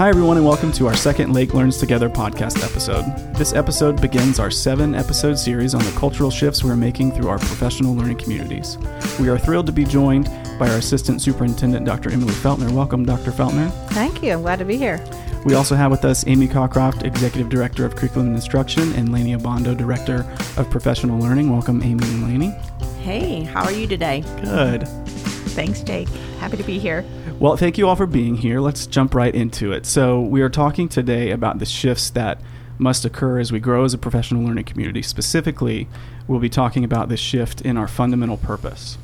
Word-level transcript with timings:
Hi, 0.00 0.08
everyone, 0.08 0.38
and 0.38 0.46
welcome 0.46 0.72
to 0.72 0.86
our 0.86 0.96
second 0.96 1.34
Lake 1.34 1.52
Learns 1.52 1.76
Together 1.76 2.08
podcast 2.08 2.64
episode. 2.64 3.04
This 3.34 3.52
episode 3.52 4.00
begins 4.00 4.38
our 4.38 4.50
seven 4.50 4.94
episode 4.94 5.38
series 5.38 5.74
on 5.74 5.82
the 5.84 5.90
cultural 5.90 6.30
shifts 6.30 6.64
we're 6.64 6.74
making 6.74 7.12
through 7.12 7.28
our 7.28 7.38
professional 7.38 7.94
learning 7.94 8.16
communities. 8.16 8.78
We 9.20 9.28
are 9.28 9.36
thrilled 9.36 9.66
to 9.66 9.72
be 9.72 9.84
joined 9.84 10.24
by 10.58 10.70
our 10.70 10.78
Assistant 10.78 11.20
Superintendent, 11.20 11.84
Dr. 11.84 12.10
Emily 12.10 12.32
Feltner. 12.32 12.70
Welcome, 12.70 13.04
Dr. 13.04 13.30
Feltner. 13.30 13.70
Thank 13.90 14.22
you. 14.22 14.32
I'm 14.32 14.40
glad 14.40 14.60
to 14.60 14.64
be 14.64 14.78
here. 14.78 15.06
We 15.44 15.54
also 15.54 15.76
have 15.76 15.90
with 15.90 16.06
us 16.06 16.26
Amy 16.26 16.48
Cockcroft, 16.48 17.02
Executive 17.02 17.50
Director 17.50 17.84
of 17.84 17.94
Curriculum 17.94 18.28
and 18.28 18.36
Instruction, 18.36 18.94
and 18.94 19.12
Laney 19.12 19.34
Abondo, 19.34 19.76
Director 19.76 20.24
of 20.56 20.70
Professional 20.70 21.18
Learning. 21.18 21.52
Welcome, 21.52 21.82
Amy 21.82 22.04
and 22.04 22.22
Laney. 22.22 22.54
Hey, 23.02 23.42
how 23.42 23.64
are 23.64 23.72
you 23.72 23.86
today? 23.86 24.24
Good. 24.42 24.88
Thanks, 24.88 25.82
Jake. 25.82 26.08
Happy 26.40 26.56
to 26.56 26.62
be 26.62 26.78
here. 26.78 27.04
Well, 27.38 27.58
thank 27.58 27.76
you 27.76 27.86
all 27.86 27.96
for 27.96 28.06
being 28.06 28.36
here. 28.36 28.60
Let's 28.60 28.86
jump 28.86 29.14
right 29.14 29.34
into 29.34 29.72
it. 29.72 29.84
So, 29.84 30.22
we 30.22 30.40
are 30.40 30.48
talking 30.48 30.88
today 30.88 31.32
about 31.32 31.58
the 31.58 31.66
shifts 31.66 32.08
that 32.10 32.40
must 32.78 33.04
occur 33.04 33.38
as 33.38 33.52
we 33.52 33.60
grow 33.60 33.84
as 33.84 33.92
a 33.92 33.98
professional 33.98 34.42
learning 34.42 34.64
community. 34.64 35.02
Specifically, 35.02 35.86
we'll 36.26 36.40
be 36.40 36.48
talking 36.48 36.82
about 36.82 37.10
this 37.10 37.20
shift 37.20 37.60
in 37.60 37.76
our 37.76 37.86
fundamental 37.86 38.38
purpose. 38.38 38.96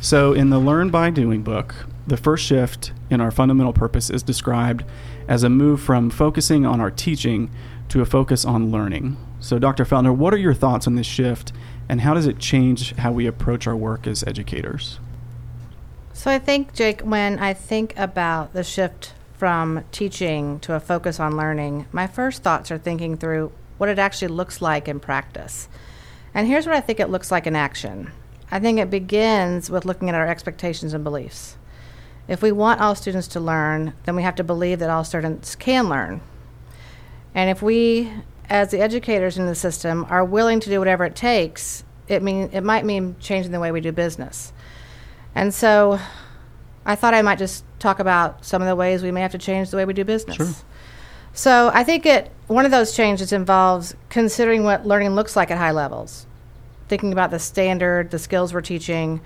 So, 0.00 0.32
in 0.32 0.48
the 0.48 0.58
Learn 0.58 0.88
by 0.88 1.10
Doing 1.10 1.42
book, 1.42 1.74
the 2.06 2.16
first 2.16 2.42
shift 2.46 2.94
in 3.10 3.20
our 3.20 3.30
fundamental 3.30 3.74
purpose 3.74 4.08
is 4.08 4.22
described 4.22 4.82
as 5.28 5.42
a 5.42 5.50
move 5.50 5.78
from 5.82 6.08
focusing 6.08 6.64
on 6.64 6.80
our 6.80 6.90
teaching 6.90 7.50
to 7.90 8.00
a 8.00 8.06
focus 8.06 8.46
on 8.46 8.70
learning. 8.70 9.18
So, 9.40 9.58
Dr. 9.58 9.84
Feltner, 9.84 10.16
what 10.16 10.32
are 10.32 10.38
your 10.38 10.54
thoughts 10.54 10.86
on 10.86 10.94
this 10.94 11.06
shift 11.06 11.52
and 11.86 12.00
how 12.00 12.14
does 12.14 12.26
it 12.26 12.38
change 12.38 12.96
how 12.96 13.12
we 13.12 13.26
approach 13.26 13.66
our 13.66 13.76
work 13.76 14.06
as 14.06 14.24
educators? 14.24 14.98
So 16.14 16.30
I 16.30 16.38
think, 16.38 16.74
Jake, 16.74 17.00
when 17.00 17.38
I 17.38 17.54
think 17.54 17.98
about 17.98 18.52
the 18.52 18.62
shift 18.62 19.14
from 19.32 19.84
teaching 19.92 20.60
to 20.60 20.74
a 20.74 20.80
focus 20.80 21.18
on 21.18 21.36
learning, 21.36 21.86
my 21.90 22.06
first 22.06 22.42
thoughts 22.42 22.70
are 22.70 22.78
thinking 22.78 23.16
through 23.16 23.50
what 23.78 23.88
it 23.88 23.98
actually 23.98 24.28
looks 24.28 24.60
like 24.60 24.88
in 24.88 25.00
practice. 25.00 25.68
And 26.34 26.46
here's 26.46 26.66
what 26.66 26.76
I 26.76 26.80
think 26.80 27.00
it 27.00 27.10
looks 27.10 27.30
like 27.30 27.46
in 27.46 27.56
action. 27.56 28.12
I 28.50 28.60
think 28.60 28.78
it 28.78 28.90
begins 28.90 29.70
with 29.70 29.84
looking 29.84 30.10
at 30.10 30.14
our 30.14 30.28
expectations 30.28 30.92
and 30.92 31.02
beliefs. 31.02 31.56
If 32.28 32.42
we 32.42 32.52
want 32.52 32.80
all 32.80 32.94
students 32.94 33.26
to 33.28 33.40
learn, 33.40 33.94
then 34.04 34.14
we 34.14 34.22
have 34.22 34.36
to 34.36 34.44
believe 34.44 34.78
that 34.78 34.90
all 34.90 35.04
students 35.04 35.56
can 35.56 35.88
learn. 35.88 36.20
And 37.34 37.50
if 37.50 37.62
we, 37.62 38.12
as 38.48 38.70
the 38.70 38.80
educators 38.80 39.38
in 39.38 39.46
the 39.46 39.54
system, 39.54 40.06
are 40.08 40.24
willing 40.24 40.60
to 40.60 40.70
do 40.70 40.78
whatever 40.78 41.04
it 41.04 41.16
takes, 41.16 41.84
it 42.06 42.22
mean 42.22 42.50
it 42.52 42.62
might 42.62 42.84
mean 42.84 43.16
changing 43.18 43.52
the 43.52 43.60
way 43.60 43.72
we 43.72 43.80
do 43.80 43.90
business. 43.90 44.52
And 45.34 45.52
so 45.52 45.98
I 46.84 46.94
thought 46.94 47.14
I 47.14 47.22
might 47.22 47.38
just 47.38 47.64
talk 47.78 47.98
about 48.00 48.44
some 48.44 48.62
of 48.62 48.68
the 48.68 48.76
ways 48.76 49.02
we 49.02 49.10
may 49.10 49.20
have 49.22 49.32
to 49.32 49.38
change 49.38 49.70
the 49.70 49.76
way 49.76 49.84
we 49.84 49.92
do 49.94 50.04
business. 50.04 50.36
Sure. 50.36 50.48
So 51.32 51.70
I 51.72 51.84
think 51.84 52.04
it 52.06 52.30
one 52.48 52.64
of 52.66 52.70
those 52.70 52.94
changes 52.94 53.32
involves 53.32 53.94
considering 54.10 54.64
what 54.64 54.86
learning 54.86 55.14
looks 55.14 55.34
like 55.36 55.50
at 55.50 55.56
high 55.56 55.70
levels, 55.70 56.26
thinking 56.88 57.12
about 57.12 57.30
the 57.30 57.38
standard, 57.38 58.10
the 58.10 58.18
skills 58.18 58.52
we're 58.52 58.60
teaching, 58.60 59.20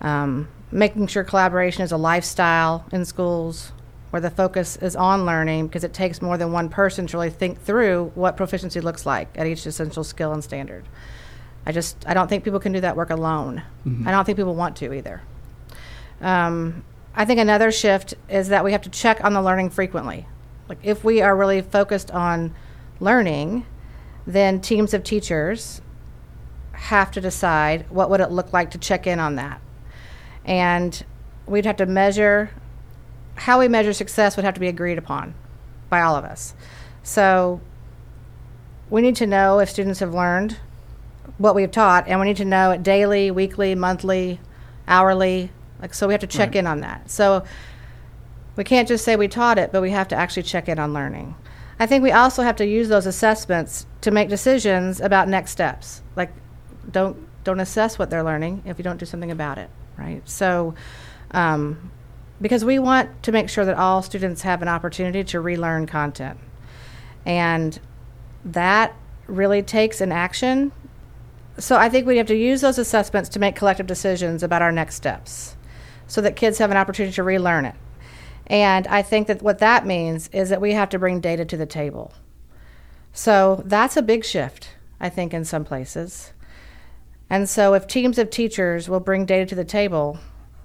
um, 0.00 0.48
making 0.72 1.06
sure 1.06 1.22
collaboration 1.22 1.82
is 1.82 1.92
a 1.92 1.96
lifestyle 1.96 2.84
in 2.90 3.04
schools 3.04 3.72
where 4.10 4.20
the 4.20 4.30
focus 4.30 4.76
is 4.78 4.96
on 4.96 5.24
learning 5.24 5.66
because 5.68 5.84
it 5.84 5.92
takes 5.92 6.20
more 6.20 6.36
than 6.36 6.50
one 6.50 6.68
person 6.68 7.06
to 7.06 7.16
really 7.16 7.30
think 7.30 7.60
through 7.62 8.10
what 8.14 8.36
proficiency 8.36 8.80
looks 8.80 9.06
like 9.06 9.28
at 9.36 9.46
each 9.46 9.64
essential 9.66 10.02
skill 10.02 10.32
and 10.32 10.42
standard. 10.42 10.84
I 11.64 11.70
just 11.72 11.96
I 12.08 12.14
don't 12.14 12.26
think 12.26 12.42
people 12.42 12.58
can 12.60 12.72
do 12.72 12.80
that 12.80 12.96
work 12.96 13.10
alone. 13.10 13.62
Mhm. 13.86 14.06
I 14.06 14.10
don't 14.10 14.24
think 14.24 14.36
people 14.38 14.54
want 14.56 14.74
to 14.78 14.92
either. 14.92 15.22
Um, 16.20 16.84
I 17.14 17.24
think 17.24 17.40
another 17.40 17.70
shift 17.70 18.14
is 18.28 18.48
that 18.48 18.64
we 18.64 18.72
have 18.72 18.82
to 18.82 18.90
check 18.90 19.24
on 19.24 19.32
the 19.32 19.42
learning 19.42 19.70
frequently. 19.70 20.26
Like 20.68 20.78
if 20.82 21.04
we 21.04 21.22
are 21.22 21.36
really 21.36 21.62
focused 21.62 22.10
on 22.10 22.54
learning, 23.00 23.64
then 24.26 24.60
teams 24.60 24.92
of 24.92 25.04
teachers 25.04 25.80
have 26.72 27.10
to 27.12 27.20
decide 27.20 27.86
what 27.90 28.10
would 28.10 28.20
it 28.20 28.30
look 28.30 28.52
like 28.52 28.70
to 28.72 28.78
check 28.78 29.06
in 29.06 29.18
on 29.18 29.36
that. 29.36 29.60
And 30.44 31.04
we'd 31.46 31.64
have 31.64 31.76
to 31.76 31.86
measure 31.86 32.50
how 33.36 33.60
we 33.60 33.68
measure 33.68 33.92
success 33.92 34.36
would 34.36 34.44
have 34.44 34.54
to 34.54 34.60
be 34.60 34.68
agreed 34.68 34.98
upon 34.98 35.34
by 35.88 36.00
all 36.00 36.16
of 36.16 36.24
us. 36.24 36.54
So 37.02 37.60
we 38.90 39.02
need 39.02 39.16
to 39.16 39.26
know 39.26 39.58
if 39.58 39.70
students 39.70 40.00
have 40.00 40.14
learned 40.14 40.58
what 41.38 41.54
we've 41.54 41.70
taught 41.70 42.08
and 42.08 42.20
we 42.20 42.26
need 42.26 42.36
to 42.38 42.44
know 42.44 42.70
it 42.70 42.82
daily, 42.82 43.30
weekly, 43.30 43.74
monthly, 43.74 44.40
hourly, 44.88 45.50
like, 45.80 45.94
so 45.94 46.06
we 46.06 46.14
have 46.14 46.20
to 46.20 46.26
check 46.26 46.50
Right. 46.50 46.56
in 46.56 46.66
on 46.66 46.80
that. 46.80 47.10
So 47.10 47.44
we 48.56 48.64
can't 48.64 48.88
just 48.88 49.04
say 49.04 49.16
we 49.16 49.28
taught 49.28 49.58
it, 49.58 49.70
but 49.72 49.82
we 49.82 49.90
have 49.90 50.08
to 50.08 50.16
actually 50.16 50.42
check 50.42 50.68
in 50.68 50.78
on 50.78 50.92
learning. 50.92 51.34
I 51.78 51.86
think 51.86 52.02
we 52.02 52.10
also 52.10 52.42
have 52.42 52.56
to 52.56 52.66
use 52.66 52.88
those 52.88 53.06
assessments 53.06 53.86
to 54.00 54.10
make 54.10 54.28
decisions 54.30 55.00
about 55.00 55.28
next 55.28 55.50
steps. 55.50 56.02
Like, 56.16 56.32
don't 56.90 57.16
don't 57.44 57.60
assess 57.60 57.96
what 57.98 58.10
they're 58.10 58.24
learning 58.24 58.62
if 58.64 58.76
you 58.78 58.82
don't 58.82 58.96
do 58.96 59.06
something 59.06 59.30
about 59.30 59.56
it, 59.56 59.70
right? 59.96 60.20
So, 60.28 60.74
um, 61.30 61.92
because 62.40 62.64
we 62.64 62.78
want 62.80 63.22
to 63.22 63.30
make 63.30 63.48
sure 63.48 63.64
that 63.64 63.76
all 63.76 64.02
students 64.02 64.42
have 64.42 64.62
an 64.62 64.68
opportunity 64.68 65.22
to 65.24 65.40
relearn 65.40 65.86
content, 65.86 66.38
and 67.24 67.78
that 68.44 68.94
really 69.26 69.62
takes 69.62 70.00
an 70.00 70.12
action. 70.12 70.72
So 71.58 71.76
I 71.76 71.88
think 71.88 72.06
we 72.06 72.16
have 72.16 72.26
to 72.26 72.36
use 72.36 72.62
those 72.62 72.78
assessments 72.78 73.28
to 73.30 73.38
make 73.38 73.54
collective 73.54 73.86
decisions 73.86 74.42
about 74.42 74.62
our 74.62 74.72
next 74.72 74.94
steps 74.96 75.55
so 76.06 76.20
that 76.20 76.36
kids 76.36 76.58
have 76.58 76.70
an 76.70 76.76
opportunity 76.76 77.14
to 77.14 77.22
relearn 77.22 77.64
it. 77.64 77.74
And 78.46 78.86
I 78.86 79.02
think 79.02 79.26
that 79.26 79.42
what 79.42 79.58
that 79.58 79.86
means 79.86 80.28
is 80.28 80.50
that 80.50 80.60
we 80.60 80.72
have 80.72 80.88
to 80.90 80.98
bring 80.98 81.20
data 81.20 81.44
to 81.44 81.56
the 81.56 81.66
table. 81.66 82.12
So 83.12 83.62
that's 83.64 83.96
a 83.96 84.02
big 84.02 84.24
shift, 84.24 84.70
I 85.00 85.08
think, 85.08 85.34
in 85.34 85.44
some 85.44 85.64
places. 85.64 86.32
And 87.28 87.48
so 87.48 87.74
if 87.74 87.86
teams 87.86 88.18
of 88.18 88.30
teachers 88.30 88.88
will 88.88 89.00
bring 89.00 89.26
data 89.26 89.46
to 89.46 89.54
the 89.54 89.64
table, 89.64 90.18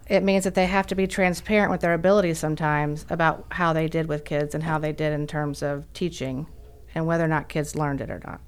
it 0.07 0.21
means 0.21 0.43
that 0.43 0.53
they 0.53 0.67
have 0.67 0.85
to 0.87 0.95
be 0.95 1.07
transparent 1.07 1.71
with 1.71 1.81
their 1.81 1.93
abilities 1.93 2.37
sometimes 2.37 3.05
about 3.09 3.45
how 3.51 3.73
they 3.73 3.87
did 3.87 4.07
with 4.07 4.25
kids 4.25 4.53
and 4.53 4.63
how 4.63 4.77
they 4.77 4.91
did 4.91 5.13
in 5.13 5.25
terms 5.25 5.63
of 5.63 5.91
teaching 5.93 6.47
and 6.93 7.07
whether 7.07 7.23
or 7.23 7.29
not 7.29 7.49
kids 7.49 7.75
learned 7.75 8.01
it 8.01 8.11
or 8.11 8.21
not. 8.25 8.41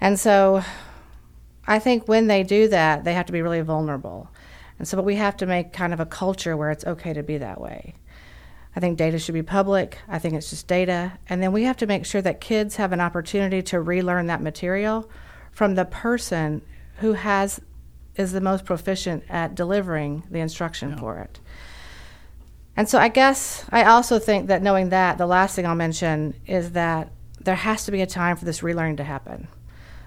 And 0.00 0.20
so 0.20 0.62
I 1.66 1.78
think 1.78 2.06
when 2.06 2.26
they 2.26 2.42
do 2.42 2.68
that, 2.68 3.04
they 3.04 3.14
have 3.14 3.26
to 3.26 3.32
be 3.32 3.42
really 3.42 3.62
vulnerable. 3.62 4.28
And 4.80 4.88
so, 4.88 4.96
but 4.96 5.04
we 5.04 5.16
have 5.16 5.36
to 5.36 5.44
make 5.44 5.74
kind 5.74 5.92
of 5.92 6.00
a 6.00 6.06
culture 6.06 6.56
where 6.56 6.70
it's 6.70 6.86
okay 6.86 7.12
to 7.12 7.22
be 7.22 7.36
that 7.36 7.60
way. 7.60 7.92
I 8.74 8.80
think 8.80 8.96
data 8.96 9.18
should 9.18 9.34
be 9.34 9.42
public. 9.42 9.98
I 10.08 10.18
think 10.18 10.32
it's 10.32 10.48
just 10.48 10.66
data. 10.68 11.18
And 11.28 11.42
then 11.42 11.52
we 11.52 11.64
have 11.64 11.76
to 11.76 11.86
make 11.86 12.06
sure 12.06 12.22
that 12.22 12.40
kids 12.40 12.76
have 12.76 12.90
an 12.92 13.00
opportunity 13.00 13.60
to 13.64 13.80
relearn 13.82 14.28
that 14.28 14.40
material 14.40 15.10
from 15.52 15.74
the 15.74 15.84
person 15.84 16.62
who 17.00 17.12
has 17.12 17.60
is 18.16 18.32
the 18.32 18.40
most 18.40 18.64
proficient 18.64 19.22
at 19.28 19.54
delivering 19.54 20.22
the 20.30 20.40
instruction 20.40 20.96
for 20.96 21.18
it. 21.18 21.40
And 22.74 22.88
so 22.88 22.98
I 22.98 23.08
guess 23.08 23.66
I 23.68 23.84
also 23.84 24.18
think 24.18 24.46
that 24.46 24.62
knowing 24.62 24.88
that, 24.88 25.18
the 25.18 25.26
last 25.26 25.56
thing 25.56 25.66
I'll 25.66 25.74
mention 25.74 26.32
is 26.46 26.72
that 26.72 27.12
there 27.38 27.54
has 27.54 27.84
to 27.84 27.92
be 27.92 28.00
a 28.00 28.06
time 28.06 28.38
for 28.38 28.46
this 28.46 28.60
relearning 28.60 28.96
to 28.96 29.04
happen. 29.04 29.46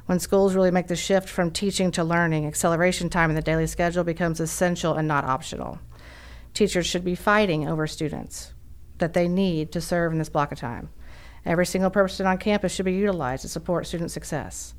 When 0.05 0.19
schools 0.19 0.53
really 0.53 0.71
make 0.71 0.87
the 0.87 0.95
shift 0.95 1.29
from 1.29 1.51
teaching 1.51 1.91
to 1.91 2.03
learning, 2.03 2.45
acceleration 2.45 3.09
time 3.09 3.29
in 3.29 3.35
the 3.35 3.41
daily 3.41 3.67
schedule 3.67 4.03
becomes 4.03 4.39
essential 4.39 4.95
and 4.95 5.07
not 5.07 5.23
optional. 5.23 5.79
Teachers 6.53 6.85
should 6.85 7.05
be 7.05 7.15
fighting 7.15 7.67
over 7.67 7.87
students 7.87 8.53
that 8.97 9.13
they 9.13 9.27
need 9.27 9.71
to 9.71 9.81
serve 9.81 10.11
in 10.11 10.19
this 10.19 10.29
block 10.29 10.51
of 10.51 10.59
time. 10.59 10.89
Every 11.45 11.65
single 11.65 11.89
person 11.89 12.25
on 12.25 12.37
campus 12.37 12.73
should 12.73 12.85
be 12.85 12.93
utilized 12.93 13.41
to 13.41 13.49
support 13.49 13.87
student 13.87 14.11
success. 14.11 14.75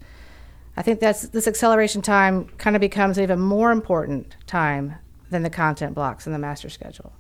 I 0.76 0.82
think 0.82 1.00
that's 1.00 1.28
this 1.28 1.46
acceleration 1.46 2.02
time 2.02 2.48
kind 2.58 2.76
of 2.76 2.80
becomes 2.80 3.16
an 3.18 3.24
even 3.24 3.40
more 3.40 3.70
important 3.70 4.36
time 4.46 4.96
than 5.30 5.42
the 5.42 5.50
content 5.50 5.94
blocks 5.94 6.26
in 6.26 6.32
the 6.32 6.38
master 6.38 6.68
schedule. 6.68 7.12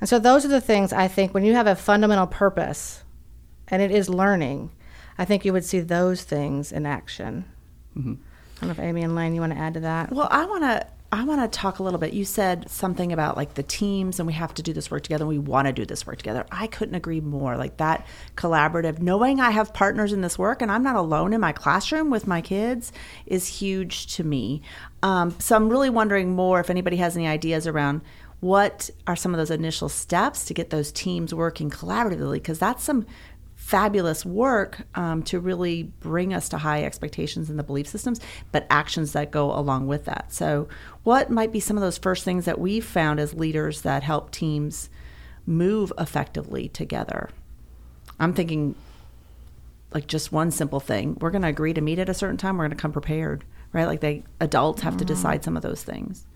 And 0.00 0.08
so 0.08 0.18
those 0.18 0.44
are 0.44 0.48
the 0.48 0.60
things 0.60 0.92
I 0.92 1.08
think 1.08 1.34
when 1.34 1.44
you 1.44 1.54
have 1.54 1.66
a 1.66 1.76
fundamental 1.76 2.26
purpose 2.26 3.04
and 3.68 3.80
it 3.80 3.90
is 3.90 4.08
learning, 4.08 4.70
I 5.18 5.24
think 5.24 5.44
you 5.44 5.52
would 5.52 5.64
see 5.64 5.80
those 5.80 6.22
things 6.24 6.72
in 6.72 6.86
action. 6.86 7.44
Mhm. 7.96 8.16
I 8.56 8.60
don't 8.60 8.68
know 8.68 8.72
if 8.72 8.78
Amy 8.88 9.02
and 9.02 9.14
Lane, 9.14 9.34
you 9.34 9.40
want 9.40 9.52
to 9.52 9.58
add 9.58 9.74
to 9.74 9.80
that? 9.80 10.12
Well, 10.12 10.28
I 10.30 10.44
want 10.46 10.62
to 10.62 10.86
I 11.12 11.22
want 11.22 11.40
to 11.42 11.58
talk 11.58 11.78
a 11.78 11.82
little 11.84 12.00
bit. 12.00 12.12
You 12.12 12.24
said 12.24 12.68
something 12.68 13.12
about 13.12 13.36
like 13.36 13.54
the 13.54 13.62
teams 13.62 14.18
and 14.18 14.26
we 14.26 14.32
have 14.32 14.52
to 14.54 14.62
do 14.64 14.72
this 14.72 14.90
work 14.90 15.04
together. 15.04 15.22
and 15.22 15.28
We 15.28 15.38
want 15.38 15.68
to 15.68 15.72
do 15.72 15.86
this 15.86 16.04
work 16.04 16.18
together. 16.18 16.44
I 16.50 16.66
couldn't 16.66 16.96
agree 16.96 17.20
more. 17.20 17.56
Like 17.56 17.76
that 17.76 18.04
collaborative, 18.36 18.98
knowing 18.98 19.38
I 19.38 19.52
have 19.52 19.72
partners 19.72 20.12
in 20.12 20.22
this 20.22 20.36
work 20.40 20.60
and 20.60 20.72
I'm 20.72 20.82
not 20.82 20.96
alone 20.96 21.32
in 21.32 21.40
my 21.40 21.52
classroom 21.52 22.10
with 22.10 22.26
my 22.26 22.40
kids 22.40 22.90
is 23.26 23.46
huge 23.46 24.08
to 24.16 24.24
me. 24.24 24.60
Um, 25.04 25.36
so 25.38 25.54
I'm 25.54 25.68
really 25.68 25.90
wondering 25.90 26.34
more 26.34 26.58
if 26.58 26.68
anybody 26.68 26.96
has 26.96 27.16
any 27.16 27.28
ideas 27.28 27.68
around 27.68 28.00
what 28.40 28.90
are 29.06 29.14
some 29.14 29.32
of 29.32 29.38
those 29.38 29.52
initial 29.52 29.88
steps 29.88 30.44
to 30.46 30.54
get 30.54 30.70
those 30.70 30.90
teams 30.90 31.32
working 31.32 31.70
collaboratively 31.70 32.34
because 32.34 32.58
that's 32.58 32.82
some 32.82 33.06
fabulous 33.64 34.26
work 34.26 34.82
um, 34.94 35.22
to 35.22 35.40
really 35.40 35.84
bring 36.00 36.34
us 36.34 36.50
to 36.50 36.58
high 36.58 36.84
expectations 36.84 37.48
in 37.48 37.56
the 37.56 37.62
belief 37.62 37.88
systems, 37.88 38.20
but 38.52 38.66
actions 38.68 39.14
that 39.14 39.30
go 39.30 39.50
along 39.58 39.86
with 39.86 40.04
that. 40.04 40.30
So, 40.30 40.68
what 41.02 41.30
might 41.30 41.50
be 41.50 41.60
some 41.60 41.78
of 41.78 41.80
those 41.80 41.96
first 41.96 42.24
things 42.24 42.44
that 42.44 42.60
we've 42.60 42.84
found 42.84 43.18
as 43.18 43.32
leaders 43.32 43.80
that 43.80 44.02
help 44.02 44.30
teams 44.30 44.90
move 45.46 45.94
effectively 45.98 46.68
together? 46.68 47.30
I'm 48.20 48.34
thinking 48.34 48.74
like 49.94 50.08
just 50.08 50.30
one 50.30 50.50
simple 50.50 50.80
thing. 50.80 51.16
We're 51.18 51.30
going 51.30 51.42
to 51.42 51.48
agree 51.48 51.72
to 51.72 51.80
meet 51.80 51.98
at 51.98 52.10
a 52.10 52.14
certain 52.14 52.36
time. 52.36 52.58
We're 52.58 52.64
going 52.64 52.76
to 52.76 52.82
come 52.82 52.92
prepared, 52.92 53.44
right? 53.72 53.86
Like 53.86 54.00
they 54.00 54.24
adults 54.40 54.82
have 54.82 54.98
to 54.98 55.06
decide 55.06 55.42
some 55.42 55.56
of 55.56 55.62
those 55.62 55.82
things. 55.82 56.26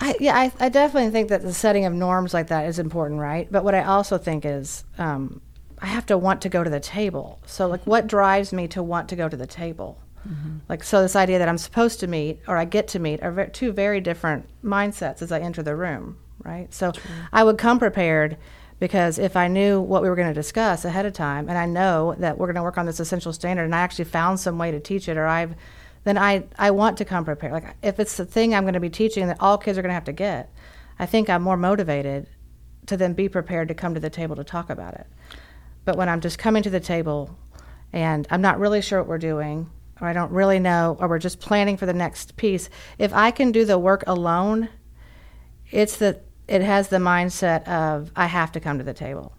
I, 0.00 0.14
yeah, 0.20 0.38
I, 0.38 0.52
I 0.60 0.68
definitely 0.68 1.10
think 1.10 1.30
that 1.30 1.42
the 1.42 1.52
setting 1.52 1.84
of 1.84 1.92
norms 1.92 2.32
like 2.32 2.46
that 2.46 2.66
is 2.66 2.78
important, 2.78 3.18
right? 3.18 3.50
But 3.50 3.64
what 3.64 3.74
I 3.74 3.82
also 3.82 4.18
think 4.18 4.44
is 4.44 4.84
um, 4.98 5.40
I 5.80 5.86
have 5.86 6.06
to 6.06 6.18
want 6.18 6.42
to 6.42 6.48
go 6.48 6.64
to 6.64 6.70
the 6.70 6.80
table. 6.80 7.40
So, 7.46 7.66
like, 7.66 7.86
what 7.86 8.06
drives 8.06 8.52
me 8.52 8.68
to 8.68 8.82
want 8.82 9.08
to 9.10 9.16
go 9.16 9.28
to 9.28 9.36
the 9.36 9.46
table? 9.46 10.00
Mm-hmm. 10.28 10.58
Like, 10.68 10.82
so 10.82 11.00
this 11.00 11.16
idea 11.16 11.38
that 11.38 11.48
I'm 11.48 11.58
supposed 11.58 12.00
to 12.00 12.06
meet 12.06 12.40
or 12.48 12.56
I 12.56 12.64
get 12.64 12.88
to 12.88 12.98
meet 12.98 13.22
are 13.22 13.30
ve- 13.30 13.50
two 13.52 13.72
very 13.72 14.00
different 14.00 14.48
mindsets 14.64 15.22
as 15.22 15.30
I 15.32 15.40
enter 15.40 15.62
the 15.62 15.76
room, 15.76 16.18
right? 16.44 16.72
So, 16.74 16.92
I 17.32 17.44
would 17.44 17.58
come 17.58 17.78
prepared 17.78 18.36
because 18.80 19.18
if 19.18 19.36
I 19.36 19.48
knew 19.48 19.80
what 19.80 20.02
we 20.02 20.08
were 20.08 20.16
going 20.16 20.28
to 20.28 20.34
discuss 20.34 20.84
ahead 20.84 21.06
of 21.06 21.12
time 21.12 21.48
and 21.48 21.58
I 21.58 21.66
know 21.66 22.14
that 22.18 22.38
we're 22.38 22.46
going 22.46 22.56
to 22.56 22.62
work 22.62 22.78
on 22.78 22.86
this 22.86 23.00
essential 23.00 23.32
standard 23.32 23.64
and 23.64 23.74
I 23.74 23.80
actually 23.80 24.04
found 24.04 24.38
some 24.38 24.58
way 24.58 24.70
to 24.70 24.80
teach 24.80 25.08
it 25.08 25.16
or 25.16 25.26
I've 25.26 25.54
then 26.04 26.16
I, 26.16 26.44
I 26.56 26.70
want 26.70 26.96
to 26.98 27.04
come 27.04 27.24
prepared. 27.24 27.52
Like 27.52 27.74
if 27.82 27.98
it's 27.98 28.16
the 28.16 28.24
thing 28.24 28.54
I'm 28.54 28.62
going 28.62 28.74
to 28.74 28.80
be 28.80 28.88
teaching 28.88 29.26
that 29.26 29.36
all 29.40 29.58
kids 29.58 29.76
are 29.76 29.82
going 29.82 29.90
to 29.90 29.94
have 29.94 30.04
to 30.04 30.12
get, 30.12 30.50
I 30.98 31.06
think 31.06 31.28
I'm 31.28 31.42
more 31.42 31.56
motivated 31.56 32.28
to 32.86 32.96
then 32.96 33.12
be 33.12 33.28
prepared 33.28 33.68
to 33.68 33.74
come 33.74 33.94
to 33.94 34.00
the 34.00 34.08
table 34.08 34.36
to 34.36 34.44
talk 34.44 34.70
about 34.70 34.94
it. 34.94 35.06
But 35.88 35.96
when 35.96 36.10
I'm 36.10 36.20
just 36.20 36.38
coming 36.38 36.62
to 36.64 36.68
the 36.68 36.80
table 36.80 37.34
and 37.94 38.26
I'm 38.28 38.42
not 38.42 38.60
really 38.60 38.82
sure 38.82 38.98
what 38.98 39.08
we're 39.08 39.16
doing, 39.16 39.70
or 40.02 40.06
I 40.06 40.12
don't 40.12 40.30
really 40.30 40.58
know, 40.58 40.98
or 41.00 41.08
we're 41.08 41.18
just 41.18 41.40
planning 41.40 41.78
for 41.78 41.86
the 41.86 41.94
next 41.94 42.36
piece, 42.36 42.68
if 42.98 43.14
I 43.14 43.30
can 43.30 43.52
do 43.52 43.64
the 43.64 43.78
work 43.78 44.04
alone, 44.06 44.68
it's 45.70 45.96
the 45.96 46.20
it 46.46 46.60
has 46.60 46.88
the 46.88 46.98
mindset 46.98 47.66
of 47.66 48.12
I 48.14 48.26
have 48.26 48.52
to 48.52 48.60
come 48.60 48.76
to 48.76 48.84
the 48.84 48.92
table, 48.92 49.32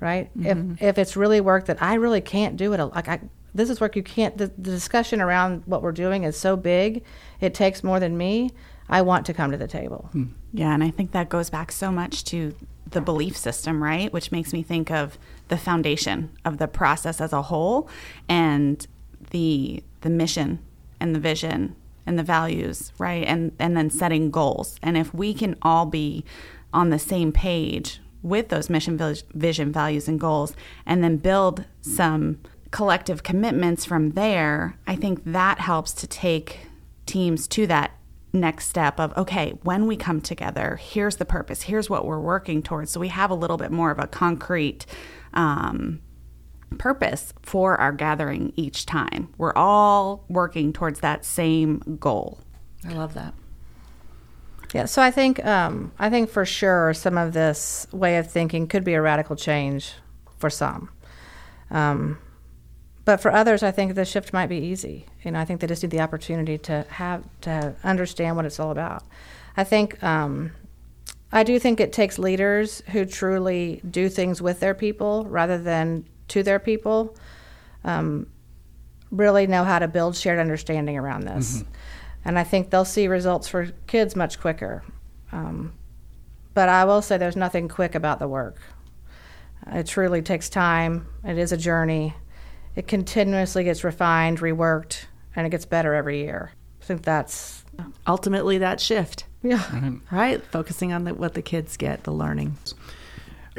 right? 0.00 0.30
If 0.38 0.58
mm-hmm. 0.58 0.84
if 0.84 0.98
it's 0.98 1.16
really 1.16 1.40
work 1.40 1.64
that 1.64 1.80
I 1.80 1.94
really 1.94 2.20
can't 2.20 2.58
do 2.58 2.74
it, 2.74 2.78
like 2.78 3.08
I 3.08 3.20
this 3.54 3.70
is 3.70 3.80
work 3.80 3.96
you 3.96 4.02
can't. 4.02 4.36
The, 4.36 4.48
the 4.48 4.70
discussion 4.70 5.22
around 5.22 5.62
what 5.64 5.80
we're 5.80 5.92
doing 5.92 6.24
is 6.24 6.36
so 6.36 6.58
big, 6.58 7.02
it 7.40 7.54
takes 7.54 7.82
more 7.82 7.98
than 7.98 8.18
me. 8.18 8.50
I 8.90 9.00
want 9.00 9.24
to 9.24 9.32
come 9.32 9.50
to 9.50 9.56
the 9.56 9.66
table. 9.66 10.10
Hmm. 10.12 10.24
Yeah, 10.52 10.74
and 10.74 10.84
I 10.84 10.90
think 10.90 11.12
that 11.12 11.30
goes 11.30 11.48
back 11.48 11.72
so 11.72 11.90
much 11.90 12.22
to 12.24 12.54
the 12.90 13.00
belief 13.00 13.34
system, 13.34 13.82
right? 13.82 14.12
Which 14.12 14.30
makes 14.30 14.52
me 14.52 14.62
think 14.62 14.90
of 14.90 15.18
the 15.48 15.56
foundation 15.56 16.30
of 16.44 16.58
the 16.58 16.68
process 16.68 17.20
as 17.20 17.32
a 17.32 17.42
whole 17.42 17.88
and 18.28 18.86
the 19.30 19.82
the 20.00 20.10
mission 20.10 20.58
and 21.00 21.14
the 21.14 21.20
vision 21.20 21.74
and 22.06 22.18
the 22.18 22.22
values, 22.22 22.92
right? 22.98 23.26
And 23.26 23.52
and 23.58 23.76
then 23.76 23.90
setting 23.90 24.30
goals. 24.30 24.78
And 24.82 24.96
if 24.96 25.14
we 25.14 25.34
can 25.34 25.56
all 25.62 25.86
be 25.86 26.24
on 26.72 26.90
the 26.90 26.98
same 26.98 27.32
page 27.32 28.00
with 28.22 28.48
those 28.48 28.70
mission 28.70 28.98
vision 29.34 29.72
values 29.72 30.08
and 30.08 30.18
goals 30.18 30.54
and 30.86 31.04
then 31.04 31.18
build 31.18 31.64
some 31.82 32.40
collective 32.70 33.22
commitments 33.22 33.84
from 33.84 34.10
there, 34.10 34.76
I 34.86 34.96
think 34.96 35.22
that 35.24 35.60
helps 35.60 35.92
to 35.94 36.06
take 36.06 36.66
teams 37.06 37.46
to 37.48 37.66
that 37.66 37.92
next 38.34 38.68
step 38.68 38.98
of 38.98 39.16
okay 39.16 39.52
when 39.62 39.86
we 39.86 39.96
come 39.96 40.20
together 40.20 40.76
here's 40.82 41.16
the 41.16 41.24
purpose 41.24 41.62
here's 41.62 41.88
what 41.88 42.04
we're 42.04 42.20
working 42.20 42.62
towards. 42.62 42.90
So 42.90 43.00
we 43.00 43.08
have 43.08 43.30
a 43.30 43.34
little 43.34 43.56
bit 43.56 43.70
more 43.70 43.90
of 43.90 43.98
a 43.98 44.06
concrete 44.06 44.86
um, 45.32 46.00
purpose 46.78 47.32
for 47.42 47.80
our 47.80 47.92
gathering 47.92 48.52
each 48.56 48.86
time. 48.86 49.32
We're 49.38 49.54
all 49.54 50.24
working 50.28 50.72
towards 50.72 51.00
that 51.00 51.24
same 51.24 51.98
goal. 52.00 52.40
I 52.86 52.92
love 52.92 53.14
that. 53.14 53.34
Yeah, 54.72 54.86
so 54.86 55.00
I 55.00 55.10
think 55.12 55.44
um, 55.44 55.92
I 55.98 56.10
think 56.10 56.28
for 56.30 56.44
sure 56.44 56.94
some 56.94 57.16
of 57.16 57.32
this 57.32 57.86
way 57.92 58.18
of 58.18 58.30
thinking 58.30 58.66
could 58.66 58.82
be 58.82 58.94
a 58.94 59.00
radical 59.00 59.36
change 59.36 59.92
for 60.38 60.50
some, 60.50 60.90
um, 61.70 62.18
but 63.04 63.20
for 63.20 63.32
others, 63.32 63.62
I 63.62 63.70
think 63.70 63.94
the 63.94 64.04
shift 64.04 64.32
might 64.32 64.46
be 64.46 64.58
easy. 64.58 65.06
You 65.22 65.32
know, 65.32 65.40
I 65.40 65.44
think 65.44 65.60
they 65.60 65.66
just 65.66 65.82
need 65.82 65.90
the 65.90 66.00
opportunity 66.00 66.58
to 66.58 66.86
have 66.88 67.24
to 67.42 67.74
understand 67.84 68.36
what 68.36 68.44
it's 68.44 68.58
all 68.58 68.70
about. 68.70 69.02
I 69.56 69.64
think 69.64 70.02
um, 70.02 70.52
I 71.32 71.42
do 71.42 71.58
think 71.58 71.80
it 71.80 71.92
takes 71.92 72.18
leaders 72.18 72.82
who 72.92 73.04
truly 73.04 73.80
do 73.88 74.08
things 74.08 74.40
with 74.40 74.60
their 74.60 74.74
people 74.74 75.24
rather 75.26 75.58
than 75.58 76.06
to 76.28 76.42
their 76.42 76.58
people. 76.58 77.16
Um, 77.84 78.28
really 79.10 79.46
know 79.46 79.64
how 79.64 79.78
to 79.78 79.88
build 79.88 80.16
shared 80.16 80.38
understanding 80.38 80.96
around 80.96 81.24
this. 81.24 81.62
And 82.24 82.38
I 82.38 82.44
think 82.44 82.70
they'll 82.70 82.84
see 82.84 83.06
results 83.06 83.48
for 83.48 83.66
kids 83.86 84.16
much 84.16 84.40
quicker. 84.40 84.82
Um, 85.30 85.74
but 86.54 86.68
I 86.68 86.84
will 86.84 87.02
say 87.02 87.18
there's 87.18 87.36
nothing 87.36 87.68
quick 87.68 87.94
about 87.94 88.18
the 88.18 88.28
work. 88.28 88.58
It 89.66 89.86
truly 89.86 90.22
takes 90.22 90.48
time, 90.48 91.06
it 91.24 91.36
is 91.36 91.52
a 91.52 91.56
journey. 91.56 92.14
It 92.76 92.88
continuously 92.88 93.64
gets 93.64 93.84
refined, 93.84 94.40
reworked, 94.40 95.04
and 95.36 95.46
it 95.46 95.50
gets 95.50 95.64
better 95.64 95.94
every 95.94 96.20
year. 96.20 96.52
I 96.80 96.84
think 96.84 97.02
that's, 97.02 97.64
Ultimately, 98.06 98.58
that 98.58 98.80
shift, 98.80 99.24
yeah. 99.42 99.90
right? 100.10 100.44
Focusing 100.46 100.92
on 100.92 101.04
the, 101.04 101.14
what 101.14 101.34
the 101.34 101.42
kids 101.42 101.76
get, 101.76 102.04
the 102.04 102.12
learning. 102.12 102.56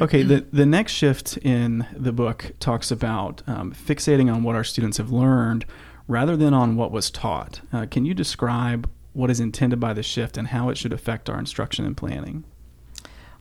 Okay, 0.00 0.22
the, 0.22 0.46
the 0.52 0.66
next 0.66 0.92
shift 0.92 1.38
in 1.38 1.86
the 1.92 2.12
book 2.12 2.52
talks 2.60 2.90
about 2.90 3.42
um, 3.46 3.72
fixating 3.72 4.32
on 4.32 4.42
what 4.42 4.54
our 4.54 4.64
students 4.64 4.98
have 4.98 5.10
learned 5.10 5.64
rather 6.06 6.36
than 6.36 6.52
on 6.52 6.76
what 6.76 6.92
was 6.92 7.10
taught. 7.10 7.60
Uh, 7.72 7.86
can 7.90 8.04
you 8.04 8.14
describe 8.14 8.88
what 9.14 9.30
is 9.30 9.40
intended 9.40 9.80
by 9.80 9.94
the 9.94 10.02
shift 10.02 10.36
and 10.36 10.48
how 10.48 10.68
it 10.68 10.76
should 10.76 10.92
affect 10.92 11.30
our 11.30 11.38
instruction 11.38 11.86
and 11.86 11.96
planning? 11.96 12.44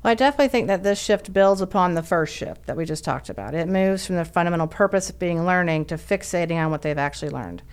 Well, 0.06 0.12
I 0.12 0.13
definitely 0.13 0.50
think 0.50 0.68
that 0.68 0.84
this 0.84 1.02
shift 1.02 1.34
builds 1.34 1.62
upon 1.62 1.96
the 1.96 2.04
first 2.04 2.36
shift 2.36 2.68
that 2.68 2.78
we 2.78 2.86
just 2.86 3.04
talked 3.04 3.28
about. 3.28 3.56
It 3.56 3.68
moves 3.68 4.06
from 4.06 4.18
the 4.18 4.24
fundamental 4.24 4.68
purpose 4.68 5.10
of 5.10 5.18
being 5.18 5.48
learning 5.48 5.86
to 5.86 5.96
fixating 5.96 6.63
on 6.63 6.69
what 6.69 6.84
they've 6.84 6.96
actually 6.96 7.31
learned. 7.31 7.63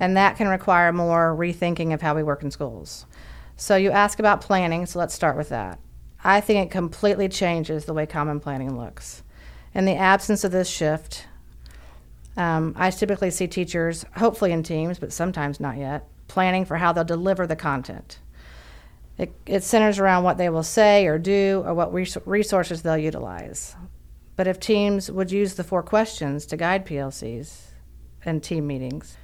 And 0.00 0.16
that 0.16 0.36
can 0.36 0.48
require 0.48 0.92
more 0.92 1.36
rethinking 1.36 1.94
of 1.94 2.02
how 2.02 2.16
we 2.16 2.24
work 2.24 2.42
in 2.42 2.50
schools. 2.50 3.06
So 3.56 3.76
you 3.76 3.92
ask 3.92 4.18
about 4.18 4.40
planning, 4.40 4.86
so 4.86 4.98
let's 4.98 5.14
start 5.14 5.36
with 5.36 5.50
that. 5.50 5.78
I 6.24 6.40
think 6.40 6.66
it 6.66 6.72
completely 6.72 7.28
changes 7.28 7.84
the 7.84 7.94
way 7.94 8.06
common 8.06 8.40
planning 8.40 8.76
looks. 8.76 9.22
In 9.72 9.84
the 9.84 9.94
absence 9.94 10.42
of 10.42 10.50
this 10.50 10.68
shift, 10.68 11.28
um, 12.36 12.74
I 12.76 12.90
typically 12.90 13.30
see 13.30 13.46
teachers, 13.46 14.04
hopefully 14.16 14.50
in 14.50 14.64
teams, 14.64 14.98
but 14.98 15.12
sometimes 15.12 15.60
not 15.60 15.76
yet, 15.76 16.08
planning 16.26 16.64
for 16.64 16.78
how 16.78 16.92
they'll 16.92 17.04
deliver 17.04 17.46
the 17.46 17.54
content. 17.54 18.18
It, 19.18 19.34
it 19.46 19.64
centers 19.64 19.98
around 19.98 20.22
what 20.22 20.38
they 20.38 20.48
will 20.48 20.62
say 20.62 21.06
or 21.06 21.18
do 21.18 21.62
or 21.66 21.74
what 21.74 21.92
res- 21.92 22.16
resources 22.24 22.82
they'll 22.82 22.96
utilize. 22.96 23.74
But 24.36 24.46
if 24.46 24.60
teams 24.60 25.10
would 25.10 25.32
use 25.32 25.54
the 25.54 25.64
four 25.64 25.82
questions 25.82 26.46
to 26.46 26.56
guide 26.56 26.86
PLCs 26.86 27.72
and 28.24 28.42
team 28.42 28.66
meetings, 28.68 29.16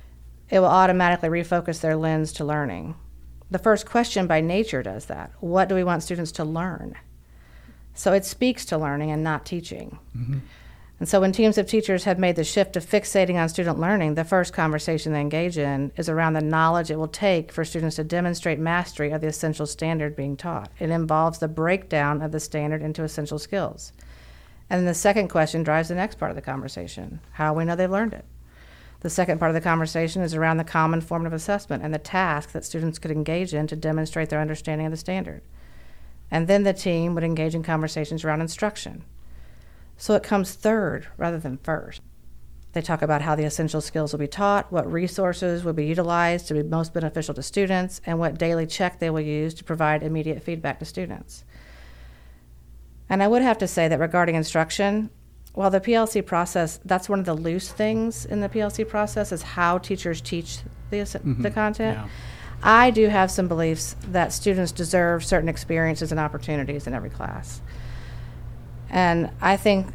it 0.50 0.58
will 0.58 0.66
automatically 0.66 1.28
refocus 1.28 1.80
their 1.80 1.96
lens 1.96 2.32
to 2.34 2.44
learning. 2.44 2.96
The 3.50 3.58
first 3.58 3.86
question 3.86 4.26
by 4.26 4.40
nature 4.40 4.82
does 4.82 5.06
that. 5.06 5.30
What 5.38 5.68
do 5.68 5.76
we 5.76 5.84
want 5.84 6.02
students 6.02 6.32
to 6.32 6.44
learn? 6.44 6.96
So 7.94 8.12
it 8.12 8.24
speaks 8.24 8.64
to 8.66 8.78
learning 8.78 9.12
and 9.12 9.22
not 9.22 9.46
teaching. 9.46 10.00
Mm-hmm. 10.16 10.38
And 11.00 11.08
so 11.08 11.20
when 11.20 11.32
teams 11.32 11.58
of 11.58 11.66
teachers 11.66 12.04
have 12.04 12.20
made 12.20 12.36
the 12.36 12.44
shift 12.44 12.76
of 12.76 12.86
fixating 12.86 13.34
on 13.34 13.48
student 13.48 13.80
learning, 13.80 14.14
the 14.14 14.24
first 14.24 14.52
conversation 14.52 15.12
they 15.12 15.20
engage 15.20 15.58
in 15.58 15.90
is 15.96 16.08
around 16.08 16.34
the 16.34 16.40
knowledge 16.40 16.90
it 16.90 16.98
will 16.98 17.08
take 17.08 17.50
for 17.50 17.64
students 17.64 17.96
to 17.96 18.04
demonstrate 18.04 18.60
mastery 18.60 19.10
of 19.10 19.20
the 19.20 19.26
essential 19.26 19.66
standard 19.66 20.14
being 20.14 20.36
taught. 20.36 20.70
It 20.78 20.90
involves 20.90 21.40
the 21.40 21.48
breakdown 21.48 22.22
of 22.22 22.30
the 22.30 22.38
standard 22.38 22.80
into 22.80 23.02
essential 23.02 23.40
skills. 23.40 23.92
And 24.70 24.78
then 24.78 24.86
the 24.86 24.94
second 24.94 25.28
question 25.28 25.62
drives 25.62 25.88
the 25.88 25.94
next 25.96 26.18
part 26.18 26.30
of 26.30 26.36
the 26.36 26.42
conversation 26.42 27.20
how 27.32 27.52
we 27.54 27.64
know 27.64 27.74
they've 27.74 27.90
learned 27.90 28.14
it. 28.14 28.24
The 29.00 29.10
second 29.10 29.38
part 29.38 29.50
of 29.50 29.54
the 29.54 29.60
conversation 29.60 30.22
is 30.22 30.34
around 30.34 30.56
the 30.56 30.64
common 30.64 31.02
formative 31.02 31.34
assessment 31.34 31.82
and 31.82 31.92
the 31.92 31.98
task 31.98 32.52
that 32.52 32.64
students 32.64 32.98
could 32.98 33.10
engage 33.10 33.52
in 33.52 33.66
to 33.66 33.76
demonstrate 33.76 34.30
their 34.30 34.40
understanding 34.40 34.86
of 34.86 34.92
the 34.92 34.96
standard. 34.96 35.42
And 36.30 36.48
then 36.48 36.62
the 36.62 36.72
team 36.72 37.14
would 37.14 37.24
engage 37.24 37.54
in 37.54 37.62
conversations 37.62 38.24
around 38.24 38.40
instruction. 38.40 39.04
So 39.96 40.14
it 40.14 40.22
comes 40.22 40.54
third 40.54 41.08
rather 41.16 41.38
than 41.38 41.58
first. 41.58 42.00
They 42.72 42.82
talk 42.82 43.02
about 43.02 43.22
how 43.22 43.36
the 43.36 43.44
essential 43.44 43.80
skills 43.80 44.12
will 44.12 44.18
be 44.18 44.26
taught, 44.26 44.72
what 44.72 44.90
resources 44.90 45.62
will 45.62 45.72
be 45.72 45.86
utilized 45.86 46.48
to 46.48 46.54
be 46.54 46.62
most 46.64 46.92
beneficial 46.92 47.32
to 47.34 47.42
students, 47.42 48.00
and 48.04 48.18
what 48.18 48.36
daily 48.36 48.66
check 48.66 48.98
they 48.98 49.10
will 49.10 49.20
use 49.20 49.54
to 49.54 49.64
provide 49.64 50.02
immediate 50.02 50.42
feedback 50.42 50.80
to 50.80 50.84
students. 50.84 51.44
And 53.08 53.22
I 53.22 53.28
would 53.28 53.42
have 53.42 53.58
to 53.58 53.68
say 53.68 53.86
that 53.86 54.00
regarding 54.00 54.34
instruction, 54.34 55.10
while 55.52 55.70
the 55.70 55.80
PLC 55.80 56.24
process, 56.26 56.80
that's 56.84 57.08
one 57.08 57.20
of 57.20 57.26
the 57.26 57.34
loose 57.34 57.70
things 57.70 58.24
in 58.24 58.40
the 58.40 58.48
PLC 58.48 58.86
process, 58.86 59.30
is 59.30 59.42
how 59.42 59.78
teachers 59.78 60.20
teach 60.20 60.58
the, 60.90 60.98
ass- 60.98 61.12
the 61.12 61.20
mm-hmm. 61.20 61.46
content. 61.48 61.98
yeah. 61.98 62.08
I 62.66 62.90
do 62.90 63.08
have 63.08 63.30
some 63.30 63.46
beliefs 63.46 63.94
that 64.08 64.32
students 64.32 64.72
deserve 64.72 65.24
certain 65.24 65.48
experiences 65.48 66.10
and 66.10 66.18
opportunities 66.18 66.86
in 66.86 66.94
every 66.94 67.10
class. 67.10 67.60
And 68.94 69.30
I 69.40 69.56
think 69.56 69.88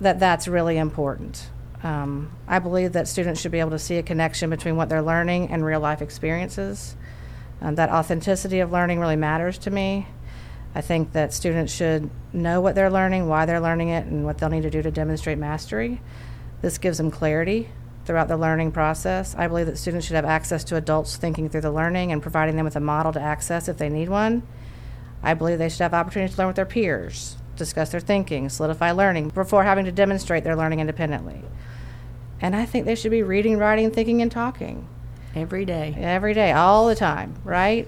that 0.00 0.18
that's 0.18 0.48
really 0.48 0.76
important. 0.76 1.48
Um, 1.84 2.32
I 2.48 2.58
believe 2.58 2.92
that 2.92 3.06
students 3.06 3.40
should 3.40 3.52
be 3.52 3.60
able 3.60 3.70
to 3.70 3.78
see 3.78 3.96
a 3.96 4.02
connection 4.02 4.50
between 4.50 4.74
what 4.74 4.88
they're 4.88 5.00
learning 5.00 5.50
and 5.50 5.64
real 5.64 5.78
life 5.78 6.02
experiences. 6.02 6.96
Um, 7.60 7.76
that 7.76 7.90
authenticity 7.90 8.58
of 8.58 8.72
learning 8.72 8.98
really 8.98 9.14
matters 9.14 9.56
to 9.58 9.70
me. 9.70 10.08
I 10.74 10.80
think 10.80 11.12
that 11.12 11.32
students 11.32 11.72
should 11.72 12.10
know 12.32 12.60
what 12.60 12.74
they're 12.74 12.90
learning, 12.90 13.28
why 13.28 13.46
they're 13.46 13.60
learning 13.60 13.90
it, 13.90 14.06
and 14.06 14.24
what 14.24 14.38
they'll 14.38 14.50
need 14.50 14.62
to 14.62 14.70
do 14.70 14.82
to 14.82 14.90
demonstrate 14.90 15.38
mastery. 15.38 16.00
This 16.60 16.76
gives 16.76 16.98
them 16.98 17.12
clarity 17.12 17.68
throughout 18.04 18.26
the 18.26 18.36
learning 18.36 18.72
process. 18.72 19.36
I 19.36 19.46
believe 19.46 19.66
that 19.66 19.78
students 19.78 20.06
should 20.06 20.16
have 20.16 20.24
access 20.24 20.64
to 20.64 20.76
adults 20.76 21.16
thinking 21.16 21.48
through 21.48 21.60
the 21.60 21.70
learning 21.70 22.10
and 22.10 22.20
providing 22.20 22.56
them 22.56 22.64
with 22.64 22.76
a 22.76 22.80
model 22.80 23.12
to 23.12 23.20
access 23.20 23.68
if 23.68 23.78
they 23.78 23.88
need 23.88 24.08
one. 24.08 24.42
I 25.22 25.34
believe 25.34 25.58
they 25.58 25.68
should 25.68 25.82
have 25.82 25.94
opportunities 25.94 26.34
to 26.34 26.40
learn 26.40 26.48
with 26.48 26.56
their 26.56 26.66
peers, 26.66 27.36
discuss 27.60 27.90
their 27.90 28.00
thinking, 28.00 28.48
solidify 28.48 28.90
learning 28.90 29.28
before 29.28 29.62
having 29.62 29.84
to 29.84 29.92
demonstrate 29.92 30.42
their 30.42 30.56
learning 30.56 30.80
independently. 30.80 31.42
And 32.40 32.56
I 32.56 32.64
think 32.64 32.86
they 32.86 32.94
should 32.94 33.10
be 33.10 33.22
reading, 33.22 33.58
writing, 33.58 33.90
thinking, 33.90 34.22
and 34.22 34.32
talking 34.32 34.88
Every 35.34 35.64
day. 35.64 35.94
every 35.96 36.34
day, 36.34 36.50
all 36.52 36.88
the 36.88 36.94
time, 36.94 37.34
right? 37.44 37.86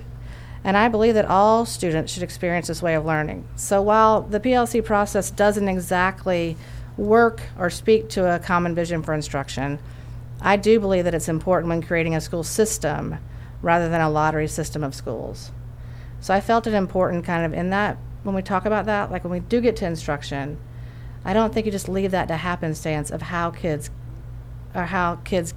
And 0.63 0.77
I 0.77 0.89
believe 0.89 1.15
that 1.15 1.25
all 1.25 1.67
students 1.67 2.13
should 2.13 2.23
experience 2.23 2.69
this 2.69 2.83
way 2.83 2.95
of 2.95 3.05
learning. 3.05 3.49
So 3.57 3.83
while 3.83 4.23
the 4.23 4.39
PLC 4.39 4.85
process 4.85 5.31
doesn't 5.31 5.69
exactly 5.69 6.57
work 6.97 7.41
or 7.59 7.69
speak 7.71 8.09
to 8.11 8.35
a 8.35 8.39
common 8.39 8.75
vision 8.75 9.03
for 9.03 9.13
instruction, 9.15 9.81
I 10.41 10.57
do 10.57 10.79
believe 10.79 11.05
that 11.05 11.15
it's 11.15 11.29
important 11.29 11.71
when 11.71 11.83
creating 11.83 12.15
a 12.15 12.21
school 12.21 12.45
system 12.45 13.19
rather 13.61 13.89
than 13.89 14.01
a 14.01 14.11
lottery 14.11 14.49
system 14.49 14.85
of 14.85 14.95
schools. 14.95 15.51
So 16.21 16.33
I 16.33 16.41
felt 16.41 16.67
it 16.67 16.75
important 16.75 17.25
kind 17.25 17.45
of 17.45 17.53
in 17.53 17.71
that 17.71 17.97
when 18.23 18.35
we 18.35 18.43
talk 18.43 18.65
about 18.65 18.87
that, 18.87 19.11
like 19.11 19.25
when 19.25 19.33
we 19.33 19.41
do 19.41 19.61
get 19.61 19.77
to 19.77 19.87
instruction, 19.87 20.59
I 21.25 21.33
don't 21.33 21.53
think 21.53 21.67
you 21.67 21.73
just 21.73 21.89
leave 21.89 22.11
that 22.13 22.29
to 22.29 22.37
happenstance 22.37 23.11
of 23.11 23.23
how 23.23 23.51
kids 23.51 23.91
or 24.75 24.85
how 24.85 25.17
kids 25.17 25.55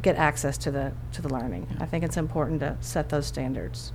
get 0.00 0.16
access 0.16 0.58
to 0.58 0.70
the 0.70 0.92
to 1.12 1.22
the 1.22 1.28
learning. 1.28 1.66
I 1.80 1.86
think 1.86 2.04
it's 2.04 2.16
important 2.16 2.60
to 2.60 2.76
set 2.80 3.08
those 3.08 3.26
standards. 3.26 3.92